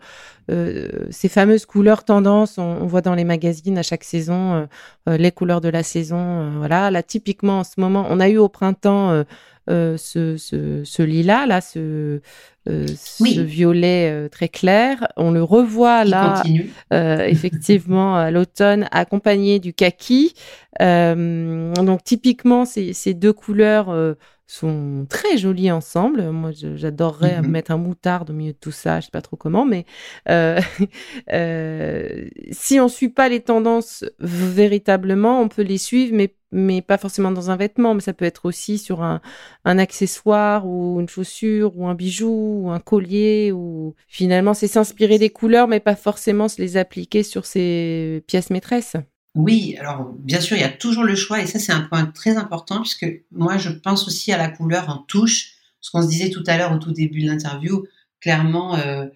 euh, 0.50 0.88
ces 1.10 1.28
fameuses 1.28 1.66
couleurs 1.66 2.04
tendances. 2.04 2.58
On, 2.58 2.86
voit 2.86 3.00
dans 3.00 3.16
les 3.16 3.24
magazines 3.24 3.76
à 3.76 3.82
chaque 3.82 4.04
saison 4.04 4.68
les 5.08 5.32
couleurs 5.32 5.60
de 5.60 5.68
la 5.68 5.82
saison. 5.82 6.58
voilà, 6.58 6.92
là, 6.92 7.02
typiquement, 7.02 7.58
en 7.58 7.64
ce 7.64 7.80
moment, 7.80 8.06
on 8.08 8.20
a 8.20 8.28
eu 8.28 8.38
au 8.38 8.48
printemps 8.48 9.24
ce, 9.68 10.36
ce, 10.36 11.02
lilas, 11.02 11.46
là, 11.46 11.60
ce, 11.60 12.20
ce 12.66 13.40
violet 13.40 14.28
très 14.30 14.48
clair. 14.48 15.08
On 15.16 15.30
le 15.30 15.42
revoit 15.42 16.04
là, 16.04 16.42
effectivement, 16.90 18.16
à 18.16 18.30
l'automne, 18.30 18.88
accompagné 18.90 19.58
du 19.58 19.72
kaki. 19.72 20.34
donc, 20.80 22.04
typiquement, 22.04 22.64
ces, 22.64 22.92
ces 22.92 23.14
deux 23.14 23.32
couleurs 23.32 24.16
sont 24.48 25.06
très 25.08 25.36
jolis 25.36 25.70
ensemble. 25.70 26.30
Moi, 26.30 26.50
j'adorerais 26.52 27.42
mhm. 27.42 27.50
mettre 27.50 27.70
un 27.70 27.76
moutarde 27.76 28.30
au 28.30 28.32
milieu 28.32 28.52
de 28.52 28.58
tout 28.58 28.72
ça. 28.72 28.98
Je 28.98 29.04
sais 29.04 29.10
pas 29.12 29.20
trop 29.20 29.36
comment, 29.36 29.66
mais 29.66 29.84
euh, 30.30 30.58
euh, 31.32 32.26
si 32.50 32.80
on 32.80 32.88
suit 32.88 33.10
pas 33.10 33.28
les 33.28 33.40
tendances 33.40 34.04
véritablement, 34.18 35.42
on 35.42 35.48
peut 35.48 35.62
les 35.62 35.78
suivre, 35.78 36.14
mais 36.16 36.34
mais 36.52 36.82
pas 36.82 36.98
forcément 36.98 37.30
dans 37.30 37.50
un 37.50 37.56
vêtement, 37.56 37.94
mais 37.94 38.00
ça 38.00 38.12
peut 38.12 38.24
être 38.24 38.46
aussi 38.46 38.78
sur 38.78 39.02
un, 39.02 39.20
un 39.64 39.78
accessoire 39.78 40.66
ou 40.66 41.00
une 41.00 41.08
chaussure 41.08 41.76
ou 41.76 41.86
un 41.86 41.94
bijou 41.94 42.62
ou 42.62 42.70
un 42.70 42.80
collier 42.80 43.52
ou 43.52 43.94
finalement 44.06 44.54
c'est 44.54 44.68
s'inspirer 44.68 45.18
des 45.18 45.30
couleurs 45.30 45.68
mais 45.68 45.80
pas 45.80 45.96
forcément 45.96 46.48
se 46.48 46.60
les 46.60 46.76
appliquer 46.76 47.22
sur 47.22 47.44
ses 47.46 48.24
pièces 48.26 48.50
maîtresses. 48.50 48.96
Oui, 49.34 49.76
alors 49.78 50.12
bien 50.18 50.40
sûr, 50.40 50.56
il 50.56 50.60
y 50.60 50.64
a 50.64 50.70
toujours 50.70 51.04
le 51.04 51.14
choix 51.14 51.40
et 51.40 51.46
ça 51.46 51.58
c'est 51.58 51.72
un 51.72 51.82
point 51.82 52.06
très 52.06 52.36
important 52.36 52.80
puisque 52.80 53.06
moi 53.30 53.56
je 53.58 53.70
pense 53.70 54.06
aussi 54.06 54.32
à 54.32 54.38
la 54.38 54.48
couleur 54.48 54.88
en 54.88 54.98
touche. 54.98 55.54
Ce 55.80 55.90
qu'on 55.90 56.02
se 56.02 56.08
disait 56.08 56.30
tout 56.30 56.42
à 56.46 56.56
l'heure 56.56 56.72
au 56.72 56.78
tout 56.78 56.92
début 56.92 57.22
de 57.22 57.28
l'interview, 57.28 57.84
clairement, 58.20 58.74
euh, 58.76 59.06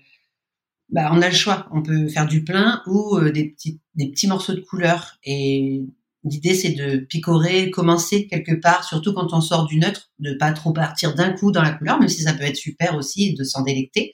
bah, 0.92 1.10
on 1.12 1.22
a 1.22 1.28
le 1.28 1.34
choix. 1.34 1.68
On 1.72 1.82
peut 1.82 2.08
faire 2.08 2.26
du 2.26 2.44
plein 2.44 2.82
ou 2.86 3.16
euh, 3.16 3.32
des, 3.32 3.48
petits, 3.48 3.80
des 3.94 4.10
petits 4.10 4.28
morceaux 4.28 4.52
de 4.52 4.60
couleur. 4.60 5.18
Et 5.24 5.82
l'idée 6.24 6.54
c'est 6.54 6.72
de 6.72 6.98
picorer, 6.98 7.70
commencer 7.70 8.26
quelque 8.26 8.52
part, 8.52 8.84
surtout 8.84 9.12
quand 9.12 9.32
on 9.32 9.40
sort 9.40 9.66
du 9.66 9.78
neutre, 9.78 10.10
de 10.18 10.34
pas 10.34 10.52
trop 10.52 10.72
partir 10.72 11.14
d'un 11.14 11.32
coup 11.32 11.52
dans 11.52 11.62
la 11.62 11.72
couleur, 11.72 11.98
même 11.98 12.08
si 12.08 12.22
ça 12.22 12.32
peut 12.32 12.44
être 12.44 12.56
super 12.56 12.96
aussi 12.96 13.34
de 13.34 13.44
s'en 13.44 13.62
délecter. 13.62 14.12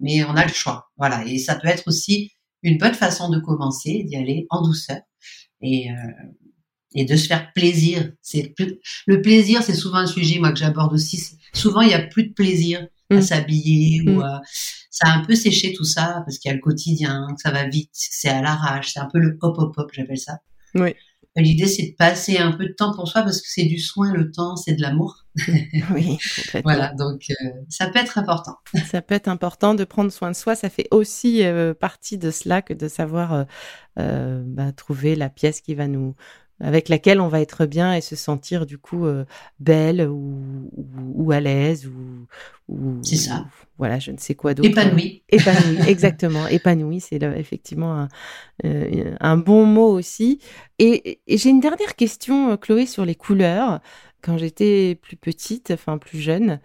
Mais 0.00 0.24
on 0.24 0.34
a 0.34 0.44
le 0.44 0.52
choix. 0.52 0.90
Voilà. 0.96 1.24
Et 1.26 1.38
ça 1.38 1.54
peut 1.54 1.68
être 1.68 1.84
aussi 1.86 2.32
une 2.62 2.78
bonne 2.78 2.94
façon 2.94 3.28
de 3.28 3.38
commencer, 3.38 4.04
d'y 4.04 4.16
aller 4.16 4.46
en 4.50 4.62
douceur 4.62 5.00
et, 5.60 5.90
euh, 5.90 5.94
et 6.94 7.04
de 7.04 7.16
se 7.16 7.26
faire 7.26 7.52
plaisir. 7.52 8.12
C'est 8.20 8.54
le 9.06 9.22
plaisir, 9.22 9.62
c'est 9.62 9.74
souvent 9.74 9.98
un 9.98 10.06
sujet 10.06 10.38
moi 10.38 10.52
que 10.52 10.58
j'aborde 10.58 10.92
aussi. 10.92 11.22
Souvent, 11.52 11.82
il 11.82 11.90
y 11.90 11.94
a 11.94 12.02
plus 12.02 12.24
de 12.24 12.32
plaisir 12.32 12.86
à 13.10 13.16
mm. 13.16 13.22
s'habiller 13.22 14.00
ou 14.02 14.22
mm. 14.22 14.40
ça 14.90 15.08
a 15.08 15.18
un 15.18 15.24
peu 15.24 15.34
séché 15.34 15.72
tout 15.72 15.84
ça 15.84 16.22
parce 16.24 16.38
qu'il 16.38 16.48
y 16.48 16.52
a 16.52 16.54
le 16.54 16.60
quotidien, 16.60 17.26
ça 17.36 17.50
va 17.50 17.68
vite, 17.68 17.90
c'est 17.92 18.28
à 18.28 18.40
l'arrache, 18.40 18.92
c'est 18.92 19.00
un 19.00 19.08
peu 19.12 19.18
le 19.18 19.38
hop 19.40 19.58
hop 19.58 19.74
hop, 19.76 19.90
j'appelle 19.92 20.18
ça. 20.18 20.38
Oui. 20.74 20.94
L'idée, 21.36 21.66
c'est 21.66 21.92
de 21.92 21.96
passer 21.96 22.36
un 22.36 22.52
peu 22.52 22.66
de 22.66 22.72
temps 22.72 22.94
pour 22.94 23.08
soi 23.08 23.22
parce 23.22 23.40
que 23.40 23.48
c'est 23.48 23.64
du 23.64 23.78
soin, 23.78 24.12
le 24.12 24.30
temps, 24.30 24.56
c'est 24.56 24.74
de 24.74 24.82
l'amour. 24.82 25.24
oui, 25.90 26.18
Voilà, 26.62 26.92
donc 26.92 27.24
euh, 27.30 27.48
ça 27.70 27.88
peut 27.88 27.98
être 27.98 28.18
important. 28.18 28.58
Ça 28.90 29.00
peut 29.00 29.14
être 29.14 29.28
important 29.28 29.74
de 29.74 29.84
prendre 29.84 30.12
soin 30.12 30.30
de 30.30 30.36
soi. 30.36 30.54
Ça 30.54 30.68
fait 30.68 30.88
aussi 30.90 31.42
euh, 31.42 31.72
partie 31.72 32.18
de 32.18 32.30
cela 32.30 32.60
que 32.60 32.74
de 32.74 32.86
savoir 32.86 33.46
euh, 33.98 34.42
bah, 34.44 34.72
trouver 34.72 35.16
la 35.16 35.30
pièce 35.30 35.62
qui 35.62 35.74
va 35.74 35.88
nous 35.88 36.14
avec 36.62 36.88
laquelle 36.88 37.20
on 37.20 37.28
va 37.28 37.40
être 37.40 37.66
bien 37.66 37.94
et 37.94 38.00
se 38.00 38.16
sentir 38.16 38.64
du 38.66 38.78
coup 38.78 39.04
belle 39.60 40.08
ou, 40.08 40.70
ou, 41.14 41.32
à 41.32 41.40
l'aise 41.40 41.86
ou, 41.86 42.26
ou 42.68 43.00
c'est 43.02 43.16
ça. 43.16 43.46
voilà 43.78 43.98
je 43.98 44.12
ne 44.12 44.18
sais 44.18 44.34
quoi 44.34 44.54
d'autre. 44.54 44.68
Épanouie. 44.68 45.22
Épanouie 45.28 45.78
exactement. 45.88 46.46
Épanouie 46.46 47.00
c'est 47.00 47.22
effectivement 47.22 47.94
un, 47.94 48.08
un, 49.20 49.36
bon 49.36 49.66
mot 49.66 49.88
aussi. 49.88 50.40
Et, 50.78 51.20
et 51.26 51.36
j'ai 51.36 51.50
une 51.50 51.60
dernière 51.60 51.96
question 51.96 52.56
Chloé 52.56 52.86
sur 52.86 53.04
les 53.04 53.14
couleurs. 53.14 53.80
Quand 54.22 54.38
j'étais 54.38 54.96
plus 55.02 55.16
petite, 55.16 55.72
enfin 55.72 55.98
plus 55.98 56.20
jeune, 56.20 56.60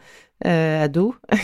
euh, 0.45 0.83
ado, 0.83 1.15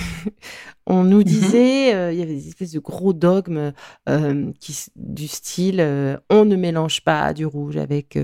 on 0.86 1.04
nous 1.04 1.22
mmh 1.22 1.24
disait, 1.24 1.96
euh, 1.96 2.12
il 2.12 2.20
y 2.20 2.22
avait 2.22 2.36
des 2.36 2.48
espèces 2.48 2.72
de 2.72 2.80
gros 2.80 3.14
dogmes 3.14 3.72
euh, 4.10 4.52
qui, 4.60 4.76
du 4.96 5.28
style, 5.28 5.80
euh, 5.80 6.18
on 6.30 6.44
ne 6.46 6.56
mélange 6.56 7.02
pas 7.02 7.34
du 7.34 7.46
rouge 7.46 7.78
avec 7.78 8.18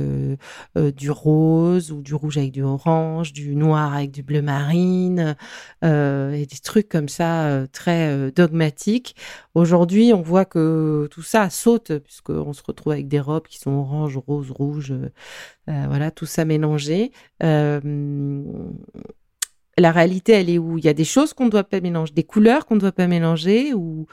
du 0.76 1.12
rose 1.12 1.92
ou 1.92 2.02
du 2.02 2.14
rouge 2.14 2.38
avec 2.38 2.52
du 2.52 2.64
orange, 2.64 3.34
du 3.34 3.56
noir 3.56 3.94
avec 3.94 4.12
du 4.12 4.24
bleu 4.24 4.42
marine, 4.42 5.36
et 5.84 6.46
des 6.46 6.60
trucs 6.62 6.90
comme 6.90 7.10
ça 7.10 7.66
très 7.72 8.32
dogmatiques. 8.32 9.16
Aujourd'hui, 9.56 10.14
on 10.14 10.22
voit 10.22 10.46
que 10.46 11.08
tout 11.12 11.22
ça 11.22 11.50
saute 11.50 11.98
puisqu'on 12.00 12.54
se 12.54 12.64
retrouve 12.64 12.94
avec 12.94 13.08
des 13.08 13.20
robes 13.20 13.48
qui 13.48 13.60
sont 13.60 13.72
orange, 13.72 14.18
rose, 14.18 14.52
rouge, 14.52 14.94
voilà, 15.68 16.12
tout 16.12 16.26
ça 16.26 16.46
mélangé 16.46 17.12
la 19.80 19.92
réalité, 19.92 20.34
elle 20.34 20.50
est 20.50 20.58
où? 20.58 20.78
Il 20.78 20.86
y 20.86 20.90
a 20.90 20.94
des 20.94 21.06
choses 21.06 21.34
qu'on 21.34 21.46
ne 21.46 21.50
doit 21.50 21.64
pas 21.64 21.82
mélanger, 21.82 22.14
des 22.14 22.24
couleurs 22.24 22.66
qu'on 22.66 22.76
ne 22.76 22.80
doit 22.80 22.92
pas 22.92 23.08
mélanger, 23.08 23.74
ou, 23.74 24.08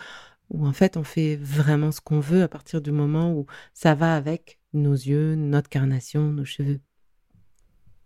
en 0.58 0.72
fait 0.72 0.96
on 0.96 1.02
fait 1.02 1.36
vraiment 1.36 1.90
ce 1.90 2.00
qu'on 2.00 2.20
veut 2.20 2.42
à 2.42 2.48
partir 2.48 2.80
du 2.80 2.92
moment 2.92 3.32
où 3.32 3.46
ça 3.74 3.94
va 3.94 4.14
avec 4.14 4.58
nos 4.72 4.94
yeux, 4.94 5.34
notre 5.34 5.68
carnation, 5.68 6.32
nos 6.32 6.44
cheveux. 6.44 6.80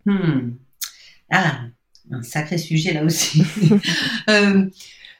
Hmm. 0.05 0.53
Ah, 1.29 1.65
un 2.09 2.23
sacré 2.23 2.57
sujet 2.57 2.93
là 2.93 3.03
aussi. 3.03 3.43
euh, 4.29 4.67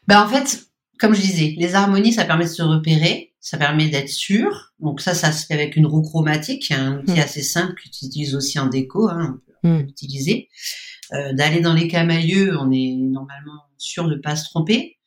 bah 0.07 0.25
en 0.25 0.27
fait, 0.27 0.65
comme 0.99 1.13
je 1.13 1.21
disais, 1.21 1.55
les 1.57 1.75
harmonies, 1.75 2.13
ça 2.13 2.25
permet 2.25 2.45
de 2.45 2.49
se 2.49 2.63
repérer, 2.63 3.33
ça 3.39 3.57
permet 3.57 3.89
d'être 3.89 4.09
sûr. 4.09 4.73
Donc 4.79 5.01
ça, 5.01 5.13
ça 5.13 5.31
se 5.31 5.45
fait 5.45 5.53
avec 5.53 5.75
une 5.75 5.85
roue 5.85 6.01
chromatique, 6.01 6.71
un 6.71 6.99
outil 6.99 7.13
hmm. 7.13 7.23
assez 7.23 7.43
simple 7.43 7.75
qu'on 7.75 8.07
utilise 8.07 8.35
aussi 8.35 8.57
en 8.59 8.67
déco, 8.67 9.09
hein, 9.09 9.39
hmm. 9.63 9.87
Euh, 11.13 11.33
d'aller 11.33 11.59
dans 11.59 11.73
les 11.73 11.87
camailleux, 11.87 12.57
on 12.57 12.71
est 12.71 12.95
normalement 12.95 13.63
sûr 13.77 14.07
de 14.07 14.15
pas 14.15 14.35
se 14.35 14.45
tromper. 14.45 14.97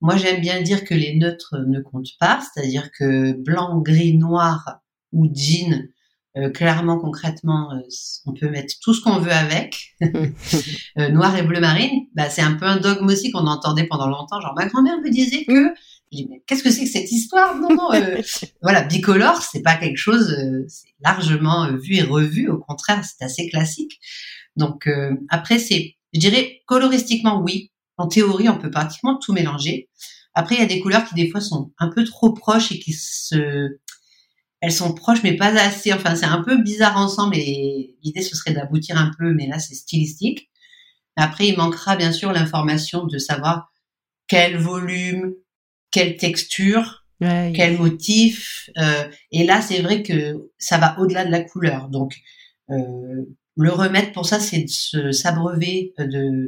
Moi, 0.00 0.16
j'aime 0.16 0.40
bien 0.40 0.62
dire 0.62 0.84
que 0.84 0.94
les 0.94 1.14
neutres 1.16 1.58
ne 1.58 1.80
comptent 1.80 2.16
pas, 2.18 2.40
c'est-à-dire 2.40 2.90
que 2.92 3.32
blanc, 3.32 3.78
gris, 3.78 4.16
noir 4.16 4.80
ou 5.12 5.28
jean, 5.34 5.88
euh, 6.36 6.50
clairement, 6.50 6.98
concrètement, 6.98 7.72
euh, 7.72 7.80
on 8.26 8.32
peut 8.32 8.48
mettre 8.48 8.74
tout 8.82 8.94
ce 8.94 9.00
qu'on 9.00 9.18
veut 9.18 9.32
avec. 9.32 9.96
noir 10.96 11.36
et 11.36 11.42
bleu 11.42 11.60
marine, 11.60 12.06
bah, 12.14 12.30
c'est 12.30 12.42
un 12.42 12.54
peu 12.54 12.66
un 12.66 12.76
dogme 12.76 13.08
aussi 13.08 13.30
qu'on 13.30 13.46
entendait 13.46 13.86
pendant 13.86 14.08
longtemps. 14.08 14.40
Genre, 14.40 14.54
ma 14.56 14.66
grand-mère 14.66 15.00
me 15.00 15.10
disait 15.10 15.44
que 15.44 15.74
qu'est-ce 16.46 16.62
que 16.62 16.70
c'est 16.70 16.84
que 16.84 16.90
cette 16.90 17.10
histoire? 17.10 17.56
Non, 17.56 17.68
non. 17.70 17.90
voilà, 18.62 18.82
bicolore, 18.82 19.42
c'est 19.42 19.62
pas 19.62 19.76
quelque 19.76 19.96
chose, 19.96 20.36
c'est 20.68 20.94
largement 21.00 21.72
vu 21.76 21.96
et 21.96 22.02
revu. 22.02 22.48
Au 22.48 22.58
contraire, 22.58 23.04
c'est 23.04 23.24
assez 23.24 23.48
classique. 23.48 24.00
Donc 24.56 24.86
euh, 24.86 25.16
après, 25.28 25.58
c'est, 25.58 25.96
je 26.12 26.20
dirais, 26.20 26.62
coloristiquement, 26.66 27.40
oui. 27.42 27.72
En 27.96 28.06
théorie, 28.06 28.48
on 28.48 28.56
peut 28.56 28.70
pratiquement 28.70 29.18
tout 29.18 29.34
mélanger. 29.34 29.90
Après, 30.34 30.54
il 30.54 30.60
y 30.60 30.64
a 30.64 30.66
des 30.66 30.80
couleurs 30.80 31.04
qui 31.04 31.14
des 31.14 31.28
fois 31.28 31.40
sont 31.40 31.72
un 31.78 31.88
peu 31.88 32.04
trop 32.04 32.32
proches 32.32 32.72
et 32.72 32.78
qui 32.78 32.94
se 32.94 33.78
elles 34.60 34.72
sont 34.72 34.92
proches 34.94 35.22
mais 35.22 35.36
pas 35.36 35.58
assez. 35.58 35.92
Enfin, 35.92 36.14
c'est 36.16 36.26
un 36.26 36.42
peu 36.42 36.62
bizarre 36.62 36.96
ensemble 36.96 37.36
et 37.36 37.96
l'idée 38.02 38.22
ce 38.22 38.36
serait 38.36 38.52
d'aboutir 38.52 38.98
un 38.98 39.10
peu, 39.18 39.32
mais 39.32 39.46
là 39.46 39.58
c'est 39.58 39.74
stylistique. 39.74 40.50
Après, 41.16 41.48
il 41.48 41.56
manquera 41.56 41.96
bien 41.96 42.12
sûr 42.12 42.32
l'information 42.32 43.04
de 43.04 43.18
savoir 43.18 43.70
quel 44.26 44.56
volume, 44.56 45.34
quelle 45.90 46.16
texture, 46.16 47.04
quel 47.20 47.76
motif. 47.76 48.70
Euh, 48.78 49.04
et 49.30 49.44
là, 49.44 49.60
c'est 49.60 49.82
vrai 49.82 50.02
que 50.02 50.48
ça 50.58 50.78
va 50.78 50.98
au-delà 50.98 51.24
de 51.24 51.30
la 51.30 51.42
couleur. 51.42 51.88
Donc, 51.88 52.16
euh, 52.70 53.24
le 53.56 53.70
remède 53.70 54.12
pour 54.12 54.26
ça, 54.26 54.40
c'est 54.40 54.64
de 54.94 55.12
s'abreuver 55.12 55.92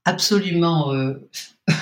absolument 0.08 0.92
euh, 0.92 1.14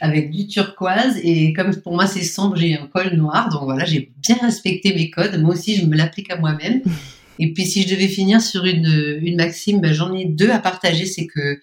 avec 0.00 0.30
du 0.30 0.46
turquoise 0.46 1.18
et 1.22 1.52
comme 1.52 1.74
pour 1.76 1.94
moi 1.94 2.06
c'est 2.06 2.22
sombre, 2.22 2.56
j'ai 2.56 2.76
un 2.76 2.86
col 2.86 3.14
noir. 3.14 3.48
Donc 3.50 3.64
voilà, 3.64 3.84
j'ai 3.84 4.10
bien 4.22 4.36
respecté 4.40 4.94
mes 4.94 5.10
codes. 5.10 5.40
Moi 5.40 5.54
aussi, 5.54 5.76
je 5.76 5.86
me 5.86 5.96
l'applique 5.96 6.30
à 6.30 6.36
moi-même. 6.36 6.82
Et 7.38 7.52
puis 7.52 7.66
si 7.66 7.82
je 7.82 7.94
devais 7.94 8.08
finir 8.08 8.40
sur 8.40 8.64
une, 8.64 9.18
une 9.22 9.36
maxime, 9.36 9.80
ben, 9.80 9.92
j'en 9.92 10.12
ai 10.14 10.24
deux 10.24 10.50
à 10.50 10.58
partager. 10.58 11.06
C'est 11.06 11.26
que 11.26 11.60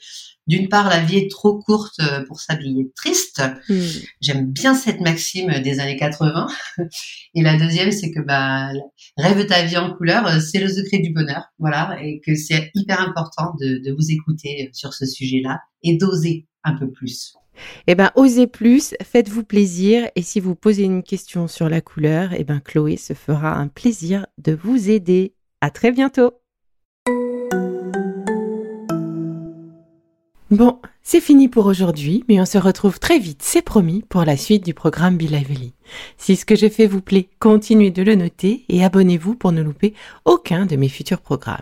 d'une 0.47 0.69
part, 0.69 0.89
la 0.89 0.99
vie 0.99 1.17
est 1.17 1.31
trop 1.31 1.59
courte 1.59 1.99
euh, 2.01 2.25
pour 2.25 2.39
s'habiller 2.39 2.91
triste. 2.95 3.41
Hmm. 3.69 3.79
J'aime 4.21 4.51
bien 4.51 4.73
cette 4.73 4.99
maxime 4.99 5.61
des 5.61 5.79
années 5.79 5.97
80. 5.97 6.47
Et 7.35 7.41
la 7.41 7.57
deuxième, 7.57 7.91
c'est 7.91 8.11
que 8.11 8.19
bah, 8.19 8.71
rêve 9.17 9.45
ta 9.45 9.63
vie 9.63 9.77
en 9.77 9.93
couleur, 9.93 10.27
euh, 10.27 10.39
c'est 10.39 10.59
le 10.59 10.67
secret 10.67 10.99
du 10.99 11.13
bonheur. 11.13 11.43
Voilà. 11.59 11.97
Et 12.03 12.19
que 12.25 12.35
c'est 12.35 12.71
hyper 12.75 12.99
important 12.99 13.53
de, 13.61 13.77
de 13.77 13.93
vous 13.93 14.11
écouter 14.11 14.69
sur 14.73 14.93
ce 14.93 15.05
sujet-là 15.05 15.59
et 15.83 15.95
d'oser 15.95 16.47
un 16.63 16.75
peu 16.75 16.91
plus. 16.91 17.33
Eh 17.87 17.95
ben, 17.95 18.11
osez 18.15 18.47
plus, 18.47 18.95
faites-vous 19.03 19.43
plaisir. 19.43 20.09
Et 20.15 20.21
si 20.21 20.39
vous 20.39 20.55
posez 20.55 20.83
une 20.83 21.03
question 21.03 21.47
sur 21.47 21.69
la 21.69 21.81
couleur, 21.81 22.31
eh 22.33 22.43
ben, 22.43 22.59
Chloé 22.59 22.97
se 22.97 23.13
fera 23.13 23.53
un 23.53 23.67
plaisir 23.67 24.25
de 24.37 24.53
vous 24.53 24.89
aider. 24.89 25.33
À 25.63 25.69
très 25.69 25.91
bientôt. 25.91 26.31
Bon, 30.49 30.79
c'est 31.03 31.21
fini 31.21 31.47
pour 31.49 31.67
aujourd'hui, 31.67 32.23
mais 32.27 32.41
on 32.41 32.45
se 32.45 32.57
retrouve 32.57 32.99
très 32.99 33.19
vite, 33.19 33.43
c'est 33.43 33.61
promis, 33.61 34.03
pour 34.09 34.25
la 34.25 34.37
suite 34.37 34.65
du 34.65 34.73
programme 34.73 35.17
Be 35.17 35.29
Lively. 35.29 35.73
Si 36.17 36.35
ce 36.35 36.45
que 36.45 36.55
je 36.55 36.67
fais 36.67 36.87
vous 36.87 37.01
plaît, 37.01 37.29
continuez 37.39 37.91
de 37.91 38.01
le 38.01 38.15
noter 38.15 38.65
et 38.69 38.83
abonnez-vous 38.83 39.35
pour 39.35 39.51
ne 39.51 39.61
louper 39.61 39.93
aucun 40.25 40.65
de 40.65 40.75
mes 40.75 40.89
futurs 40.89 41.21
programmes. 41.21 41.61